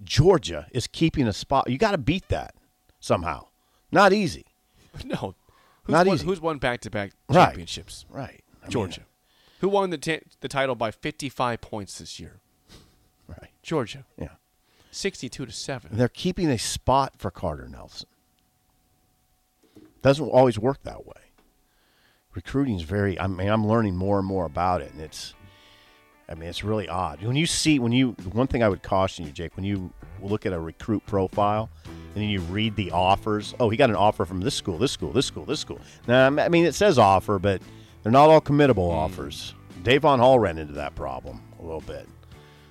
Georgia 0.04 0.68
is 0.72 0.88
keeping 0.88 1.28
a 1.28 1.34
spot. 1.34 1.70
You 1.70 1.78
got 1.78 1.92
to 1.92 1.98
beat 1.98 2.28
that 2.30 2.56
somehow. 3.00 3.48
Not 3.92 4.14
easy. 4.14 4.46
no, 5.06 5.36
who's 5.84 5.94
Not 5.94 6.08
won, 6.08 6.16
easy. 6.16 6.26
Who's 6.26 6.42
won 6.42 6.58
back-to-back 6.58 7.12
Right. 7.30 7.46
championships? 7.46 8.06
Right. 8.10 8.44
I 8.62 8.66
mean, 8.66 8.72
Georgia. 8.72 9.02
Who 9.60 9.70
won 9.70 9.90
the 9.92 9.98
t- 9.98 10.22
the 10.40 10.48
title 10.48 10.76
by 10.76 10.92
55 10.92 11.62
points 11.62 12.00
this 12.00 12.20
year? 12.20 12.40
right. 13.28 13.52
Georgia. 13.64 14.06
Yeah. 14.18 14.30
62 14.92 15.46
to 15.46 15.52
seven. 15.52 15.92
They're 15.94 16.10
keeping 16.10 16.50
a 16.50 16.58
spot 16.58 17.14
for 17.18 17.32
Carter 17.32 17.68
Nelson. 17.68 18.10
Doesn't 20.02 20.28
always 20.28 20.58
work 20.60 20.82
that 20.84 21.06
way. 21.06 21.14
Recruiting 22.34 22.76
is 22.76 22.82
very. 22.82 23.20
I 23.20 23.28
mean, 23.28 23.48
I'm 23.50 23.68
learning 23.68 23.96
more 23.96 24.18
and 24.18 24.28
more 24.28 24.46
about 24.46 24.82
it, 24.82 24.92
and 24.94 25.02
it's. 25.02 25.34
I 26.32 26.34
mean, 26.34 26.48
it's 26.48 26.64
really 26.64 26.88
odd 26.88 27.22
when 27.22 27.36
you 27.36 27.46
see 27.46 27.78
when 27.78 27.92
you. 27.92 28.12
One 28.32 28.48
thing 28.48 28.64
I 28.64 28.70
would 28.70 28.82
caution 28.82 29.26
you, 29.26 29.34
Jake, 29.34 29.56
when 29.58 29.66
you 29.66 29.92
look 30.22 30.46
at 30.46 30.54
a 30.54 30.60
recruit 30.60 31.06
profile, 31.06 31.70
and 31.84 32.16
then 32.16 32.30
you 32.30 32.40
read 32.40 32.78
the 32.78 32.92
offers. 32.92 33.54
Oh, 33.60 33.70
he 33.70 33.76
got 33.76 33.90
an 33.90 33.98
offer 33.98 34.24
from 34.24 34.40
this 34.40 34.56
school, 34.56 34.78
this 34.78 34.94
school, 34.94 35.12
this 35.12 35.26
school, 35.26 35.44
this 35.44 35.60
school. 35.60 35.82
Now, 36.08 36.28
I 36.28 36.48
mean, 36.48 36.66
it 36.66 36.74
says 36.74 36.98
offer, 36.98 37.38
but 37.38 37.62
they're 38.02 38.14
not 38.14 38.30
all 38.30 38.40
committable 38.40 38.92
hmm. 38.92 38.98
offers. 38.98 39.54
Davon 39.84 40.20
Hall 40.20 40.40
ran 40.40 40.58
into 40.58 40.74
that 40.74 40.96
problem 40.96 41.42
a 41.60 41.64
little 41.64 41.82
bit. 41.82 42.08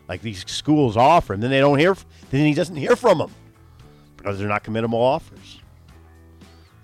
Like 0.09 0.23
these 0.23 0.45
schools 0.51 0.97
offer, 0.97 1.35
and 1.35 1.43
then 1.43 1.51
they 1.51 1.61
don't 1.61 1.79
hear. 1.79 1.95
Then 2.31 2.47
he 2.47 2.55
doesn't 2.55 2.77
hear 2.77 2.97
from 2.97 3.19
them 3.19 3.31
because 4.17 4.39
they're 4.39 4.49
not 4.49 4.65
committable 4.65 4.95
offers. 4.95 5.60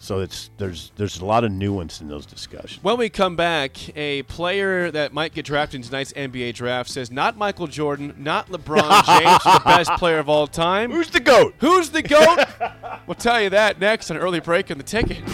So 0.06 0.20
it's 0.20 0.50
there's 0.56 0.92
there's 0.94 1.18
a 1.18 1.24
lot 1.24 1.42
of 1.42 1.50
nuance 1.50 2.00
in 2.00 2.06
those 2.06 2.26
discussions. 2.26 2.78
When 2.80 2.96
we 2.96 3.08
come 3.08 3.34
back, 3.34 3.76
a 3.98 4.22
player 4.22 4.88
that 4.92 5.12
might 5.12 5.34
get 5.34 5.44
drafted 5.44 5.80
in 5.80 5.82
tonight's 5.82 6.12
NBA 6.12 6.54
draft 6.54 6.88
says 6.88 7.10
not 7.10 7.36
Michael 7.36 7.66
Jordan, 7.66 8.14
not 8.16 8.46
LeBron 8.46 9.04
James, 9.18 9.42
the 9.42 9.62
best 9.64 9.90
player 9.94 10.20
of 10.20 10.28
all 10.28 10.46
time. 10.46 10.92
Who's 10.92 11.10
the 11.10 11.18
goat? 11.18 11.56
Who's 11.58 11.90
the 11.90 12.02
GOAT? 12.02 12.38
we'll 13.08 13.16
tell 13.16 13.42
you 13.42 13.50
that 13.50 13.80
next 13.80 14.08
on 14.12 14.16
Early 14.16 14.38
Break 14.38 14.70
in 14.70 14.78
the 14.78 14.84
Ticket. 14.84 15.24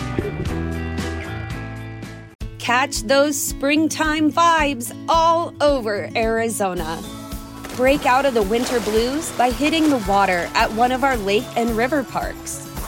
Catch 2.59 3.03
those 3.03 3.39
springtime 3.39 4.33
vibes 4.33 4.97
all 5.07 5.53
over 5.63 6.09
Arizona. 6.17 6.99
Break 7.77 8.07
out 8.07 8.25
of 8.25 8.33
the 8.33 8.43
winter 8.43 8.81
blues 8.81 9.31
by 9.33 9.51
hitting 9.51 9.91
the 9.91 10.03
water 10.09 10.49
at 10.55 10.73
one 10.73 10.93
of 10.93 11.05
our 11.05 11.19
lake 11.19 11.45
and 11.57 11.77
river 11.77 12.03
parks. 12.03 12.72